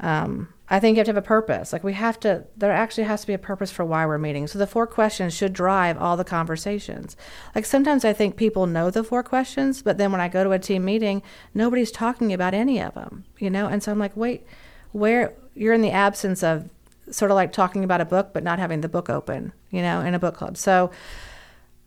Um, 0.00 0.48
I 0.70 0.80
think 0.80 0.96
you 0.96 1.00
have 1.00 1.06
to 1.06 1.10
have 1.10 1.16
a 1.16 1.22
purpose. 1.22 1.72
Like 1.72 1.82
we 1.82 1.94
have 1.94 2.20
to, 2.20 2.44
there 2.56 2.72
actually 2.72 3.04
has 3.04 3.22
to 3.22 3.26
be 3.26 3.32
a 3.32 3.38
purpose 3.38 3.70
for 3.70 3.84
why 3.84 4.04
we're 4.04 4.18
meeting. 4.18 4.46
So 4.46 4.58
the 4.58 4.66
four 4.66 4.86
questions 4.86 5.34
should 5.34 5.52
drive 5.52 5.96
all 5.96 6.16
the 6.16 6.24
conversations. 6.24 7.16
Like 7.54 7.64
sometimes 7.64 8.04
I 8.04 8.12
think 8.12 8.36
people 8.36 8.66
know 8.66 8.90
the 8.90 9.02
four 9.02 9.22
questions, 9.22 9.82
but 9.82 9.96
then 9.96 10.12
when 10.12 10.20
I 10.20 10.28
go 10.28 10.44
to 10.44 10.52
a 10.52 10.58
team 10.58 10.84
meeting, 10.84 11.22
nobody's 11.54 11.90
talking 11.90 12.32
about 12.32 12.52
any 12.52 12.80
of 12.82 12.94
them, 12.94 13.24
you 13.38 13.48
know? 13.48 13.66
And 13.66 13.82
so 13.82 13.92
I'm 13.92 13.98
like, 13.98 14.16
wait, 14.16 14.46
where 14.92 15.32
you're 15.54 15.72
in 15.72 15.82
the 15.82 15.90
absence 15.90 16.42
of 16.42 16.68
sort 17.10 17.30
of 17.30 17.34
like 17.34 17.52
talking 17.52 17.82
about 17.82 18.02
a 18.02 18.04
book, 18.04 18.30
but 18.34 18.44
not 18.44 18.58
having 18.58 18.82
the 18.82 18.88
book 18.88 19.08
open, 19.08 19.52
you 19.70 19.80
know, 19.80 20.00
in 20.00 20.14
a 20.14 20.18
book 20.18 20.34
club. 20.34 20.58
So 20.58 20.90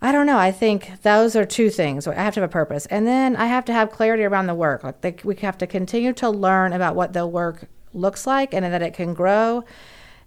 I 0.01 0.11
don't 0.11 0.25
know. 0.25 0.39
I 0.39 0.51
think 0.51 1.03
those 1.03 1.35
are 1.35 1.45
two 1.45 1.69
things. 1.69 2.07
I 2.07 2.15
have 2.15 2.33
to 2.33 2.41
have 2.41 2.49
a 2.49 2.51
purpose, 2.51 2.87
and 2.87 3.05
then 3.05 3.35
I 3.35 3.45
have 3.45 3.65
to 3.65 3.73
have 3.73 3.91
clarity 3.91 4.23
around 4.23 4.47
the 4.47 4.55
work. 4.55 4.83
Like 4.83 5.01
they, 5.01 5.15
we 5.23 5.35
have 5.35 5.59
to 5.59 5.67
continue 5.67 6.11
to 6.13 6.29
learn 6.29 6.73
about 6.73 6.95
what 6.95 7.13
the 7.13 7.27
work 7.27 7.67
looks 7.93 8.27
like 8.27 8.53
and 8.53 8.65
that 8.65 8.81
it 8.81 8.93
can 8.93 9.13
grow, 9.13 9.63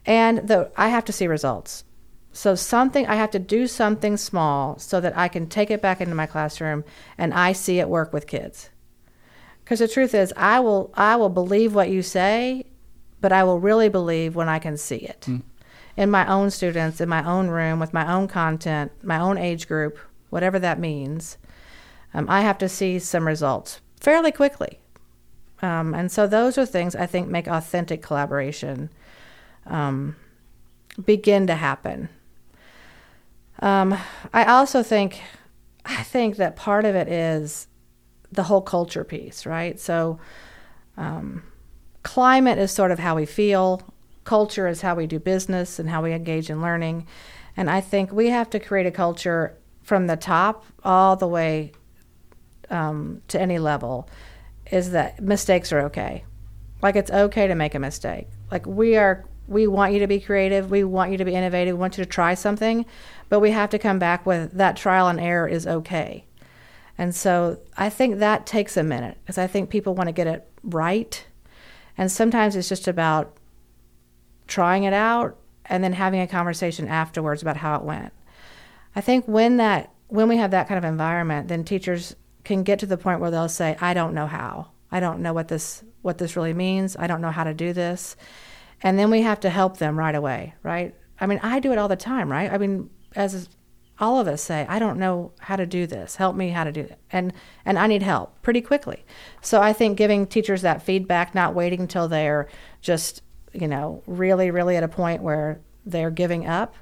and 0.05 0.48
the 0.48 0.70
I 0.77 0.88
have 0.88 1.05
to 1.07 1.12
see 1.12 1.27
results. 1.27 1.85
So 2.33 2.55
something 2.55 3.07
I 3.07 3.14
have 3.14 3.31
to 3.31 3.38
do 3.38 3.66
something 3.66 4.16
small 4.16 4.79
so 4.79 5.00
that 5.00 5.16
I 5.16 5.29
can 5.29 5.46
take 5.46 5.70
it 5.70 5.81
back 5.81 6.00
into 6.00 6.16
my 6.16 6.27
classroom 6.27 6.85
and 7.16 7.33
I 7.33 7.53
see 7.53 7.79
it 7.79 7.88
work 7.88 8.12
with 8.12 8.27
kids. 8.27 8.70
Because 9.62 9.79
the 9.79 9.88
truth 9.88 10.14
is, 10.14 10.33
I 10.37 10.61
will 10.61 10.90
I 10.94 11.16
will 11.16 11.29
believe 11.29 11.74
what 11.74 11.90
you 11.90 12.03
say, 12.03 12.66
but 13.20 13.33
I 13.33 13.44
will 13.44 13.61
really 13.61 13.88
believe 13.88 14.35
when 14.35 14.48
I 14.48 14.59
can 14.59 14.77
see 14.77 14.96
it. 14.96 15.22
Mm 15.22 15.42
in 15.96 16.11
my 16.11 16.27
own 16.27 16.50
students, 16.50 17.00
in 17.00 17.09
my 17.09 17.24
own 17.24 17.48
room, 17.48 17.79
with 17.79 17.94
my 17.94 18.12
own 18.12 18.29
content, 18.29 18.92
my 19.03 19.18
own 19.18 19.38
age 19.38 19.68
group, 19.68 19.98
whatever 20.31 20.59
that 20.59 20.79
means, 20.79 21.38
um, 22.12 22.27
I 22.29 22.42
have 22.42 22.59
to 22.59 22.68
see 22.68 22.98
some 22.98 23.27
results 23.27 23.81
fairly 24.00 24.33
quickly. 24.33 24.81
Um, 25.64 25.94
and 25.94 26.12
so 26.12 26.27
those 26.27 26.59
are 26.59 26.66
things 26.66 26.94
I 26.94 27.07
think 27.07 27.27
make 27.27 27.46
authentic 27.46 28.03
collaboration 28.03 28.90
um, 29.66 30.14
begin 31.03 31.46
to 31.46 31.55
happen. 31.55 32.11
Um, 33.61 33.96
I 34.35 34.44
also 34.44 34.83
think, 34.83 35.22
I 35.87 36.03
think 36.03 36.37
that 36.37 36.55
part 36.55 36.85
of 36.85 36.94
it 36.94 37.09
is 37.09 37.66
the 38.31 38.42
whole 38.42 38.61
culture 38.61 39.05
piece, 39.05 39.46
right? 39.46 39.81
So, 39.81 40.18
um, 40.98 41.42
climate 42.03 42.59
is 42.59 42.70
sort 42.70 42.90
of 42.90 42.98
how 42.98 43.16
we 43.16 43.24
feel 43.24 43.81
culture 44.24 44.68
is 44.68 44.83
how 44.83 44.94
we 44.94 45.07
do 45.07 45.18
business 45.18 45.79
and 45.79 45.88
how 45.88 46.03
we 46.03 46.12
engage 46.12 46.50
in 46.50 46.61
learning. 46.61 47.07
And 47.57 47.70
I 47.70 47.81
think 47.81 48.12
we 48.12 48.29
have 48.29 48.50
to 48.50 48.61
create 48.61 48.85
a 48.85 48.90
culture 48.90 49.57
from 49.83 50.09
the 50.09 50.16
top 50.16 50.66
all 50.83 51.16
the 51.16 51.27
way 51.27 51.72
um, 52.68 53.22
to 53.29 53.40
any 53.40 53.59
level 53.59 54.11
is 54.70 54.90
that 54.92 55.22
mistakes 55.22 55.72
are 55.72 55.81
okay. 55.81 56.24
Like 56.83 56.96
it's 56.96 57.11
okay 57.11 57.46
to 57.46 57.55
make 57.55 57.74
a 57.74 57.79
mistake. 57.79 58.29
Like 58.50 58.66
we 58.66 58.96
are, 58.96 59.24
we 59.46 59.66
want 59.66 59.92
you 59.92 59.98
to 60.00 60.07
be 60.07 60.20
creative. 60.20 60.70
We 60.70 60.85
want 60.85 61.12
you 61.12 61.18
to 61.18 61.24
be 61.24 61.35
innovative. 61.35 61.74
We 61.74 61.81
want 61.81 61.98
you 61.98 62.05
to 62.05 62.11
try 62.11 62.35
something, 62.35 62.87
but 63.29 63.40
we 63.40 63.50
have 63.50 63.70
to 63.70 63.79
come 63.79 63.98
back 63.98 64.27
with 64.27 64.53
that 64.53 64.77
trial 64.77 65.09
and 65.09 65.20
error 65.20 65.48
is 65.48 65.66
okay. 65.66 66.24
And 66.96 67.14
so 67.14 67.59
I 67.77 67.90
think 67.90 68.18
that 68.18 68.46
takes 68.46 68.77
a 68.77 68.83
minute 68.83 69.18
because 69.22 69.38
I 69.38 69.46
think 69.46 69.70
people 69.70 69.94
want 69.94 70.09
to 70.09 70.12
get 70.12 70.27
it 70.27 70.48
right. 70.62 71.27
And 71.98 72.11
sometimes 72.11 72.57
it's 72.57 72.68
just 72.68 72.88
about 72.88 73.37
trying 74.46 74.85
it 74.85 74.92
out 74.92 75.37
and 75.66 75.83
then 75.83 75.94
having 75.94 76.20
a 76.20 76.27
conversation 76.27 76.87
afterwards 76.87 77.42
about 77.42 77.57
how 77.59 77.77
it 77.77 77.83
went. 77.83 78.12
I 78.94 79.00
think 79.00 79.27
when 79.27 79.57
that 79.57 79.90
when 80.09 80.29
we 80.29 80.37
have 80.37 80.53
that 80.53 80.68
kind 80.68 80.79
of 80.79 80.85
environment, 80.85 81.48
then 81.48 81.64
teachers 81.64 82.14
can 82.44 82.62
get 82.62 82.78
to 82.80 82.87
the 82.87 82.96
point 82.96 83.20
where 83.20 83.30
they'll 83.30 83.48
say, 83.48 83.76
"I 83.80 83.94
don't 83.94 84.14
know 84.14 84.26
how. 84.26 84.68
I 84.90 85.00
don't 85.00 85.20
know 85.20 85.33
what 85.33 85.48
this 85.48 85.83
what 86.02 86.18
this 86.18 86.37
really 86.37 86.52
means. 86.52 86.96
I 86.96 87.07
don't 87.07 87.20
know 87.20 87.30
how 87.30 87.44
to 87.44 87.54
do 87.54 87.72
this." 87.72 88.16
And 88.83 88.98
then 88.98 89.11
we 89.11 89.22
have 89.22 89.40
to 89.40 89.50
help 89.50 89.78
them 89.78 89.98
right 89.98 90.14
away, 90.14 90.54
right? 90.62 90.94
I 91.20 91.26
mean, 91.26 91.40
I 91.42 91.61
do 91.61 91.72
it 91.72 91.78
all 91.78 91.88
the 91.88 91.96
time, 91.96 92.30
right? 92.30 92.52
I 92.52 92.59
mean, 92.59 92.90
as 93.16 93.48
all 93.98 94.18
of 94.18 94.26
us 94.28 94.42
say, 94.42 94.66
I 94.68 94.78
don't 94.78 94.98
know 94.98 95.33
how 95.38 95.57
to 95.57 95.64
do 95.64 95.87
this. 95.87 96.16
Help 96.16 96.37
me 96.37 96.50
how 96.50 96.64
to 96.64 96.72
do 96.72 96.80
it. 96.80 96.98
And 97.11 97.33
and 97.64 97.78
I 97.78 97.87
need 97.87 98.02
help 98.02 98.42
pretty 98.42 98.61
quickly. 98.61 99.04
So 99.40 99.62
I 99.62 99.72
think 99.72 99.96
giving 99.96 100.26
teachers 100.26 100.62
that 100.62 100.83
feedback, 100.83 101.35
not 101.35 101.54
waiting 101.54 101.80
until 101.80 102.09
they're 102.09 102.48
just 102.80 103.22
you 103.54 103.68
know, 103.68 104.02
really, 104.07 104.50
really 104.50 104.76
at 104.76 104.83
a 104.83 104.88
point 104.88 105.22
where 105.22 105.61
they're 105.87 106.11
giving 106.11 106.46
up, 106.46 106.74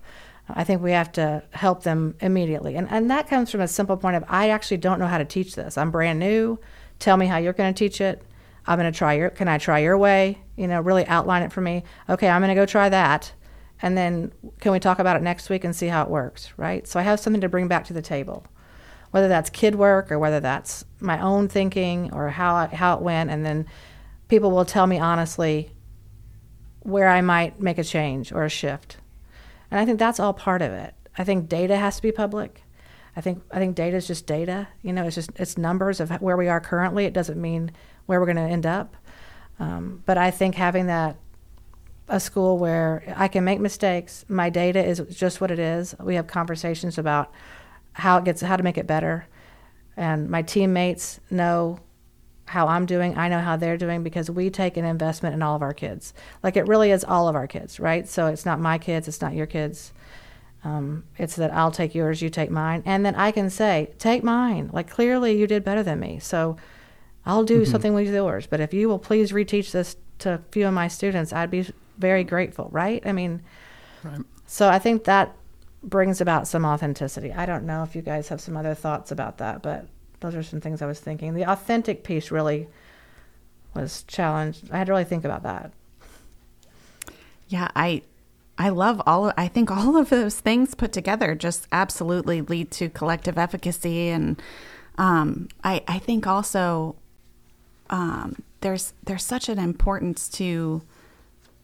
I 0.48 0.64
think 0.64 0.83
we 0.83 0.92
have 0.92 1.12
to 1.12 1.42
help 1.52 1.83
them 1.83 2.14
immediately. 2.20 2.76
And, 2.76 2.88
and 2.90 3.11
that 3.11 3.28
comes 3.28 3.50
from 3.50 3.61
a 3.61 3.68
simple 3.68 3.96
point 3.96 4.16
of 4.16 4.24
I 4.28 4.50
actually 4.50 4.78
don't 4.78 4.98
know 4.98 5.07
how 5.07 5.18
to 5.18 5.24
teach 5.24 5.55
this. 5.55 5.78
I'm 5.78 5.90
brand 5.90 6.18
new. 6.18 6.59
Tell 6.98 7.16
me 7.16 7.26
how 7.26 7.38
you're 7.38 7.52
going 7.52 7.72
to 7.72 7.78
teach 7.78 8.00
it. 8.00 8.22
I'm 8.66 8.78
going 8.78 8.90
to 8.90 8.96
try 8.96 9.14
your, 9.14 9.31
can 9.31 9.48
I 9.48 9.59
try 9.59 9.81
your 9.81 9.98
way? 9.98 10.38
You 10.57 10.68
know, 10.68 10.81
really 10.81 11.07
outline 11.07 11.42
it 11.42 11.52
for 11.52 11.61
me. 11.61 11.85
Okay, 12.09 12.28
I'm 12.28 12.40
going 12.40 12.48
to 12.50 12.55
go 12.55 12.66
try 12.66 12.88
that. 12.88 13.33
And 13.81 13.96
then 13.96 14.33
can 14.61 14.70
we 14.70 14.78
talk 14.78 15.00
about 15.00 15.16
it 15.16 15.22
next 15.22 15.50
week 15.50 15.64
and 15.64 15.74
see 15.74 15.88
how 15.88 16.02
it 16.02 16.09
works, 16.09 16.52
right? 16.57 16.87
So 16.87 17.00
I 17.00 17.02
have 17.02 17.18
something 17.18 17.40
to 17.40 17.48
bring 17.48 17.66
back 17.66 17.85
to 17.87 17.92
the 17.92 18.02
table, 18.02 18.46
whether 19.11 19.26
that's 19.26 19.50
kid 19.50 19.74
work 19.74 20.12
or 20.12 20.18
whether 20.18 20.38
that's 20.38 20.85
my 21.00 21.20
own 21.20 21.48
thinking 21.48 22.12
or 22.12 22.28
how, 22.28 22.68
how 22.68 22.94
it 22.96 23.02
went. 23.02 23.31
And 23.31 23.44
then 23.44 23.66
people 24.28 24.52
will 24.52 24.64
tell 24.64 24.87
me 24.87 24.98
honestly, 24.98 25.72
where 26.81 27.09
I 27.09 27.20
might 27.20 27.61
make 27.61 27.78
a 27.78 27.85
change 27.85 28.33
or 28.33 28.44
a 28.44 28.48
shift. 28.48 28.98
And 29.72 29.80
I 29.80 29.87
think 29.87 29.98
that's 29.98 30.20
all 30.20 30.35
part 30.35 30.61
of 30.61 30.70
it. 30.70 30.94
I 31.16 31.24
think 31.24 31.48
data 31.48 31.78
has 31.78 31.96
to 31.96 32.02
be 32.02 32.12
public. 32.12 32.62
I 33.16 33.22
think 33.22 33.42
I 33.50 33.58
think 33.58 33.74
data 33.74 33.96
is 33.96 34.06
just 34.06 34.26
data. 34.26 34.68
You 34.82 34.92
know, 34.92 35.06
it's 35.06 35.14
just 35.14 35.30
it's 35.37 35.56
numbers 35.56 35.98
of 35.98 36.11
where 36.20 36.37
we 36.37 36.46
are 36.48 36.61
currently. 36.61 37.06
It 37.06 37.14
doesn't 37.14 37.40
mean 37.40 37.72
where 38.04 38.20
we're 38.20 38.26
going 38.26 38.37
to 38.37 38.42
end 38.42 38.66
up. 38.66 38.94
Um, 39.58 40.02
but 40.04 40.18
I 40.18 40.30
think 40.30 40.56
having 40.56 40.88
that 40.88 41.16
a 42.06 42.20
school 42.20 42.58
where 42.58 43.14
I 43.16 43.28
can 43.28 43.44
make 43.44 43.61
mistakes, 43.61 44.26
my 44.28 44.50
data 44.50 44.85
is 44.85 45.00
just 45.08 45.40
what 45.40 45.50
it 45.50 45.58
is. 45.58 45.94
We 45.98 46.16
have 46.16 46.26
conversations 46.26 46.98
about 46.98 47.32
how 47.94 48.18
it 48.18 48.24
gets 48.24 48.42
how 48.42 48.58
to 48.58 48.62
make 48.62 48.76
it 48.76 48.87
better, 48.87 49.26
and 49.96 50.28
my 50.28 50.42
teammates 50.42 51.18
know 51.30 51.78
how 52.46 52.68
I'm 52.68 52.87
doing, 52.87 53.16
I 53.16 53.28
know 53.28 53.40
how 53.40 53.57
they're 53.57 53.76
doing 53.76 54.02
because 54.02 54.31
we 54.31 54.50
take 54.50 54.76
an 54.76 54.85
investment 54.85 55.35
in 55.35 55.42
all 55.42 55.57
of 55.57 55.62
our 55.62 55.72
kids. 55.72 56.12
Like 56.42 56.57
it 56.57 56.66
really 56.66 56.90
is 56.90 57.05
all 57.05 57.28
of 57.28 57.35
our 57.35 57.46
kids, 57.46 57.81
right? 57.81 58.09
So 58.09 58.26
it's 58.26 58.44
not 58.44 58.61
my 58.61 58.78
kids, 58.78 59.09
it's 59.09 59.20
not 59.20 59.35
your 59.35 59.46
kids. 59.46 59.92
Um, 60.64 61.05
it's 61.18 61.37
that 61.37 61.52
I'll 61.52 61.72
take 61.72 61.94
yours, 61.94 62.22
you 62.22 62.31
take 62.31 62.50
mine, 62.50 62.83
and 62.87 63.05
then 63.05 63.16
I 63.16 63.33
can 63.33 63.50
say, 63.50 63.90
take 63.98 64.22
mine. 64.22 64.70
Like 64.72 64.88
clearly 64.88 65.37
you 65.37 65.46
did 65.46 65.64
better 65.64 65.83
than 65.83 65.98
me, 65.98 66.20
so 66.20 66.57
I'll 67.26 67.44
do 67.44 67.62
mm-hmm. 67.62 67.70
something 67.70 67.94
with 67.94 68.12
yours. 68.12 68.46
But 68.46 68.61
if 68.61 68.72
you 68.72 68.88
will 68.88 68.98
please 68.98 69.33
reteach 69.33 69.72
this 69.72 69.96
to 70.20 70.35
a 70.35 70.40
few 70.52 70.66
of 70.66 70.74
my 70.74 70.87
students, 70.87 71.33
I'd 71.33 71.50
be 71.50 71.66
very 71.98 72.22
grateful, 72.22 72.68
right? 72.70 73.02
I 73.05 73.12
mean, 73.12 73.42
right. 74.05 74.20
so 74.46 74.68
I 74.68 74.78
think 74.78 75.05
that 75.05 75.35
brings 75.83 76.20
about 76.20 76.46
some 76.46 76.64
authenticity. 76.64 77.33
I 77.33 77.44
don't 77.44 77.64
know 77.64 77.83
if 77.83 77.96
you 77.96 78.02
guys 78.02 78.28
have 78.28 78.40
some 78.40 78.57
other 78.57 78.74
thoughts 78.74 79.11
about 79.11 79.38
that, 79.38 79.62
but 79.62 79.87
those 80.22 80.35
are 80.35 80.42
some 80.42 80.61
things 80.61 80.80
I 80.80 80.87
was 80.87 81.00
thinking. 81.00 81.35
The 81.35 81.44
authentic 81.44 82.04
piece 82.04 82.30
really 82.30 82.68
was 83.74 84.04
challenged. 84.04 84.70
I 84.70 84.78
had 84.78 84.87
to 84.87 84.92
really 84.92 85.04
think 85.04 85.24
about 85.24 85.42
that. 85.42 85.72
Yeah, 87.48 87.68
I 87.76 88.02
I 88.58 88.68
love 88.70 89.02
all 89.06 89.28
of, 89.28 89.35
I 89.37 89.48
think 89.48 89.70
all 89.70 89.96
of 89.96 90.08
those 90.08 90.40
things 90.40 90.74
put 90.74 90.92
together 90.92 91.35
just 91.35 91.66
absolutely 91.72 92.40
lead 92.40 92.70
to 92.72 92.88
collective 92.88 93.37
efficacy 93.37 94.08
and 94.08 94.40
um, 94.98 95.48
I 95.64 95.82
I 95.88 95.98
think 95.98 96.26
also 96.26 96.96
um, 97.90 98.42
there's 98.61 98.94
there's 99.04 99.24
such 99.24 99.48
an 99.48 99.58
importance 99.58 100.28
to 100.30 100.82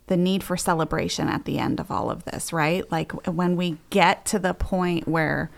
the 0.09 0.17
need 0.17 0.43
for 0.43 0.57
celebration 0.57 1.29
at 1.29 1.45
the 1.45 1.59
end 1.59 1.81
of 1.81 1.91
all 1.91 2.11
of 2.11 2.25
this, 2.25 2.53
right? 2.53 2.91
Like 2.91 3.13
when 3.27 3.57
we 3.57 3.77
get 3.91 4.25
to 4.27 4.39
the 4.39 4.55
point 4.55 5.07
where 5.07 5.51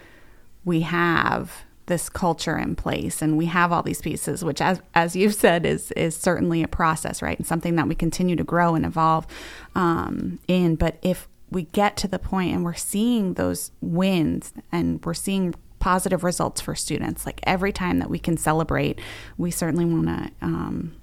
we 0.65 0.81
have 0.81 1.63
this 1.91 2.09
culture 2.09 2.57
in 2.57 2.75
place 2.75 3.21
and 3.21 3.37
we 3.37 3.47
have 3.47 3.73
all 3.73 3.83
these 3.83 4.01
pieces 4.01 4.43
which 4.43 4.63
as 4.63 4.81
as 4.95 5.15
you've 5.15 5.35
said 5.35 5.67
is 5.67 5.91
is 5.93 6.17
certainly 6.17 6.63
a 6.63 6.69
process 6.69 7.21
right 7.21 7.37
and 7.39 7.47
something 7.47 7.77
that 7.77 7.87
we 7.87 7.95
continue 7.95 8.37
to 8.37 8.45
grow 8.45 8.75
and 8.75 8.87
evolve 8.87 9.27
um, 9.75 10.39
in. 10.49 10.77
But 10.77 10.99
if 11.03 11.29
we 11.51 11.65
get 11.65 11.97
to 11.99 12.09
the 12.09 12.19
point 12.19 12.55
and 12.55 12.65
we're 12.65 12.75
seeing 12.75 13.35
those 13.35 13.73
wins 13.81 14.53
and 14.71 15.05
we're 15.05 15.15
seeing 15.15 15.55
positive 15.81 16.23
results 16.23 16.61
for 16.61 16.75
students 16.75 17.25
like 17.25 17.41
every 17.45 17.73
time 17.73 17.99
that 17.99 18.11
we 18.11 18.19
can 18.19 18.37
celebrate 18.37 19.01
we 19.39 19.51
certainly 19.51 19.87
want 19.87 20.07
to 20.07 20.31
um, 20.43 20.95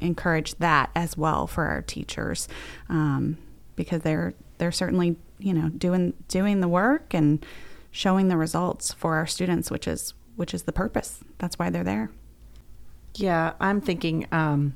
encourage 0.00 0.54
that 0.54 0.90
as 0.96 1.18
well 1.18 1.46
for 1.46 1.66
our 1.66 1.82
teachers 1.82 2.48
um, 2.88 3.36
because 3.76 4.00
they're 4.00 4.32
they're 4.56 4.72
certainly 4.72 5.16
you 5.38 5.52
know 5.52 5.68
doing 5.68 6.14
doing 6.28 6.60
the 6.60 6.68
work 6.68 7.12
and 7.12 7.44
showing 7.90 8.28
the 8.28 8.36
results 8.36 8.94
for 8.94 9.16
our 9.16 9.26
students 9.26 9.70
which 9.70 9.86
is 9.86 10.14
which 10.36 10.54
is 10.54 10.64
the 10.64 10.72
purpose. 10.72 11.20
That's 11.38 11.58
why 11.58 11.70
they're 11.70 11.84
there. 11.84 12.10
Yeah, 13.14 13.52
I'm 13.60 13.80
thinking 13.80 14.26
um, 14.32 14.74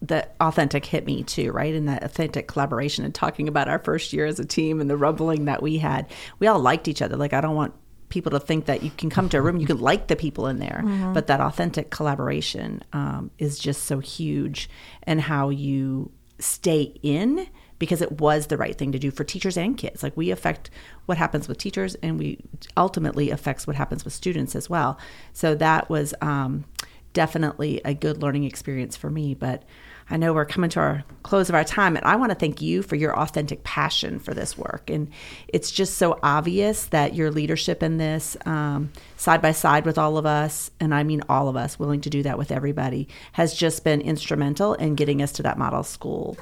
the 0.00 0.28
authentic 0.40 0.86
hit 0.86 1.06
me 1.06 1.22
too, 1.22 1.52
right? 1.52 1.74
And 1.74 1.88
that 1.88 2.02
authentic 2.02 2.48
collaboration 2.48 3.04
and 3.04 3.14
talking 3.14 3.48
about 3.48 3.68
our 3.68 3.78
first 3.78 4.12
year 4.12 4.26
as 4.26 4.38
a 4.38 4.44
team 4.44 4.80
and 4.80 4.88
the 4.88 4.96
rumbling 4.96 5.46
that 5.46 5.62
we 5.62 5.78
had. 5.78 6.10
We 6.38 6.46
all 6.46 6.58
liked 6.58 6.88
each 6.88 7.02
other. 7.02 7.16
Like, 7.16 7.32
I 7.32 7.40
don't 7.40 7.54
want 7.54 7.74
people 8.08 8.30
to 8.30 8.40
think 8.40 8.66
that 8.66 8.82
you 8.82 8.90
can 8.96 9.10
come 9.10 9.28
to 9.30 9.38
a 9.38 9.40
room, 9.40 9.58
you 9.58 9.66
can 9.66 9.80
like 9.80 10.06
the 10.06 10.16
people 10.16 10.46
in 10.46 10.58
there, 10.58 10.82
mm-hmm. 10.84 11.12
but 11.12 11.26
that 11.26 11.40
authentic 11.40 11.90
collaboration 11.90 12.82
um, 12.92 13.30
is 13.38 13.58
just 13.58 13.84
so 13.84 13.98
huge 13.98 14.70
and 15.02 15.20
how 15.20 15.48
you 15.48 16.10
stay 16.38 16.94
in 17.02 17.48
because 17.78 18.02
it 18.02 18.20
was 18.20 18.46
the 18.46 18.56
right 18.56 18.76
thing 18.76 18.92
to 18.92 18.98
do 18.98 19.10
for 19.10 19.24
teachers 19.24 19.56
and 19.56 19.76
kids. 19.76 20.02
Like 20.02 20.16
we 20.16 20.30
affect 20.30 20.70
what 21.06 21.18
happens 21.18 21.48
with 21.48 21.58
teachers, 21.58 21.94
and 21.96 22.18
we 22.18 22.38
ultimately 22.76 23.30
affects 23.30 23.66
what 23.66 23.76
happens 23.76 24.04
with 24.04 24.14
students 24.14 24.54
as 24.54 24.70
well. 24.70 24.98
So 25.32 25.54
that 25.56 25.88
was 25.90 26.14
um, 26.20 26.64
definitely 27.12 27.80
a 27.84 27.94
good 27.94 28.22
learning 28.22 28.44
experience 28.44 28.96
for 28.96 29.10
me. 29.10 29.34
But 29.34 29.62
I 30.08 30.16
know 30.16 30.32
we're 30.32 30.44
coming 30.44 30.70
to 30.70 30.80
our 30.80 31.04
close 31.24 31.48
of 31.48 31.54
our 31.54 31.64
time, 31.64 31.96
and 31.96 32.04
I 32.04 32.14
want 32.16 32.30
to 32.30 32.36
thank 32.36 32.62
you 32.62 32.82
for 32.82 32.94
your 32.94 33.18
authentic 33.18 33.64
passion 33.64 34.20
for 34.20 34.34
this 34.34 34.56
work. 34.56 34.88
And 34.88 35.08
it's 35.48 35.70
just 35.70 35.98
so 35.98 36.18
obvious 36.22 36.86
that 36.86 37.14
your 37.14 37.30
leadership 37.30 37.82
in 37.82 37.96
this, 37.96 38.36
um, 38.46 38.92
side 39.16 39.42
by 39.42 39.50
side 39.52 39.84
with 39.84 39.98
all 39.98 40.16
of 40.16 40.24
us, 40.24 40.70
and 40.78 40.94
I 40.94 41.02
mean 41.02 41.22
all 41.28 41.48
of 41.48 41.56
us, 41.56 41.78
willing 41.78 42.02
to 42.02 42.10
do 42.10 42.22
that 42.22 42.38
with 42.38 42.52
everybody, 42.52 43.08
has 43.32 43.52
just 43.52 43.82
been 43.82 44.00
instrumental 44.00 44.74
in 44.74 44.94
getting 44.94 45.22
us 45.22 45.32
to 45.32 45.42
that 45.42 45.58
model 45.58 45.82
school 45.82 46.36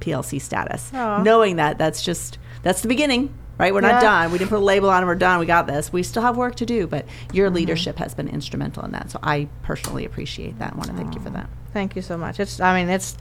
PLC 0.00 0.40
status. 0.40 0.92
Aw. 0.94 1.22
Knowing 1.22 1.56
that 1.56 1.78
that's 1.78 2.02
just 2.02 2.38
that's 2.62 2.82
the 2.82 2.88
beginning, 2.88 3.34
right? 3.58 3.72
We're 3.72 3.80
not 3.80 4.02
done. 4.02 4.32
We 4.32 4.38
didn't 4.38 4.50
put 4.50 4.58
a 4.58 4.64
label 4.64 4.90
on 4.90 5.02
it. 5.02 5.06
We're 5.06 5.14
done. 5.14 5.38
We 5.38 5.46
got 5.46 5.66
this. 5.66 5.92
We 5.92 6.02
still 6.02 6.22
have 6.22 6.36
work 6.36 6.56
to 6.56 6.66
do, 6.66 6.86
but 6.86 7.06
your 7.32 7.50
leadership 7.50 7.96
has 7.98 8.14
been 8.14 8.28
instrumental 8.28 8.84
in 8.84 8.92
that. 8.92 9.10
So 9.10 9.18
I 9.22 9.48
personally 9.62 10.04
appreciate 10.04 10.58
that 10.58 10.70
and 10.72 10.78
want 10.78 10.90
to 10.90 10.96
thank 10.96 11.14
you 11.14 11.20
for 11.20 11.30
that. 11.30 11.48
Thank 11.72 11.96
you 11.96 12.02
so 12.02 12.16
much. 12.16 12.40
It's 12.40 12.60
I 12.60 12.74
mean 12.74 12.88
it's 12.88 13.16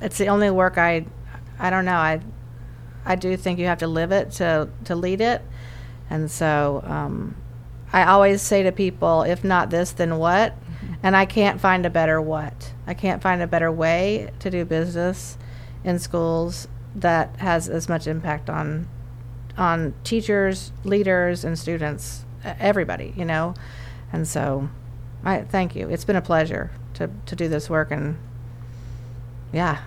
it's 0.00 0.18
the 0.18 0.28
only 0.28 0.50
work 0.50 0.78
I 0.78 1.06
I 1.58 1.70
don't 1.70 1.84
know. 1.84 1.96
I 1.96 2.20
I 3.04 3.16
do 3.16 3.36
think 3.36 3.58
you 3.58 3.66
have 3.66 3.78
to 3.78 3.86
live 3.86 4.12
it 4.12 4.32
to 4.32 4.68
to 4.84 4.94
lead 4.96 5.20
it. 5.20 5.42
And 6.08 6.30
so 6.30 6.82
um 6.86 7.36
I 7.92 8.04
always 8.04 8.40
say 8.40 8.62
to 8.62 8.72
people, 8.72 9.22
if 9.22 9.42
not 9.42 9.70
this, 9.70 9.90
then 9.92 10.18
what? 10.18 10.54
And 11.02 11.16
I 11.16 11.24
can't 11.24 11.60
find 11.60 11.84
a 11.84 11.90
better 11.90 12.20
what. 12.20 12.72
I 12.86 12.94
can't 12.94 13.20
find 13.20 13.42
a 13.42 13.46
better 13.46 13.72
way 13.72 14.30
to 14.38 14.50
do 14.50 14.64
business 14.64 15.36
in 15.84 15.98
schools 15.98 16.68
that 16.94 17.36
has 17.36 17.68
as 17.68 17.88
much 17.88 18.06
impact 18.06 18.50
on 18.50 18.88
on 19.56 19.94
teachers, 20.04 20.72
leaders, 20.84 21.44
and 21.44 21.58
students, 21.58 22.24
everybody, 22.44 23.12
you 23.16 23.24
know. 23.24 23.54
And 24.12 24.26
so, 24.26 24.70
I 25.24 25.42
thank 25.42 25.76
you. 25.76 25.88
It's 25.88 26.04
been 26.04 26.16
a 26.16 26.22
pleasure 26.22 26.70
to 26.94 27.10
to 27.26 27.36
do 27.36 27.48
this 27.48 27.68
work, 27.70 27.90
and 27.90 28.16
yeah, 29.52 29.82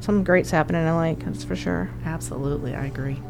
something 0.00 0.24
great's 0.24 0.50
happening 0.50 0.86
in 0.86 0.96
Lake. 0.98 1.20
That's 1.24 1.44
for 1.44 1.56
sure. 1.56 1.90
Absolutely, 2.04 2.74
I 2.74 2.86
agree. 2.86 3.20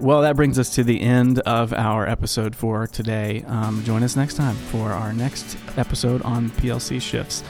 Well, 0.00 0.22
that 0.22 0.34
brings 0.34 0.58
us 0.58 0.74
to 0.74 0.84
the 0.84 1.00
end 1.00 1.38
of 1.40 1.72
our 1.72 2.06
episode 2.08 2.56
for 2.56 2.86
today. 2.86 3.44
Um, 3.46 3.82
join 3.84 4.02
us 4.02 4.16
next 4.16 4.34
time 4.34 4.56
for 4.56 4.90
our 4.90 5.12
next 5.12 5.56
episode 5.76 6.20
on 6.22 6.50
PLC 6.50 7.00
shifts. 7.00 7.42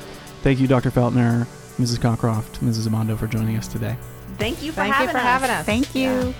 Thank 0.42 0.60
you, 0.60 0.66
Dr. 0.66 0.90
Feltner, 0.90 1.46
Mrs. 1.78 1.98
Cockcroft, 1.98 2.58
Mrs. 2.60 2.88
Amando, 2.88 3.18
for 3.18 3.26
joining 3.26 3.56
us 3.56 3.66
today. 3.68 3.96
Thank 4.38 4.62
you 4.62 4.70
for 4.72 4.76
Thank 4.76 4.94
having 4.94 5.08
you 5.08 5.12
for 5.12 5.18
us. 5.18 5.24
having 5.24 5.50
us. 5.50 5.66
Thank 5.66 5.94
you. 5.94 6.10
Yeah. 6.10 6.32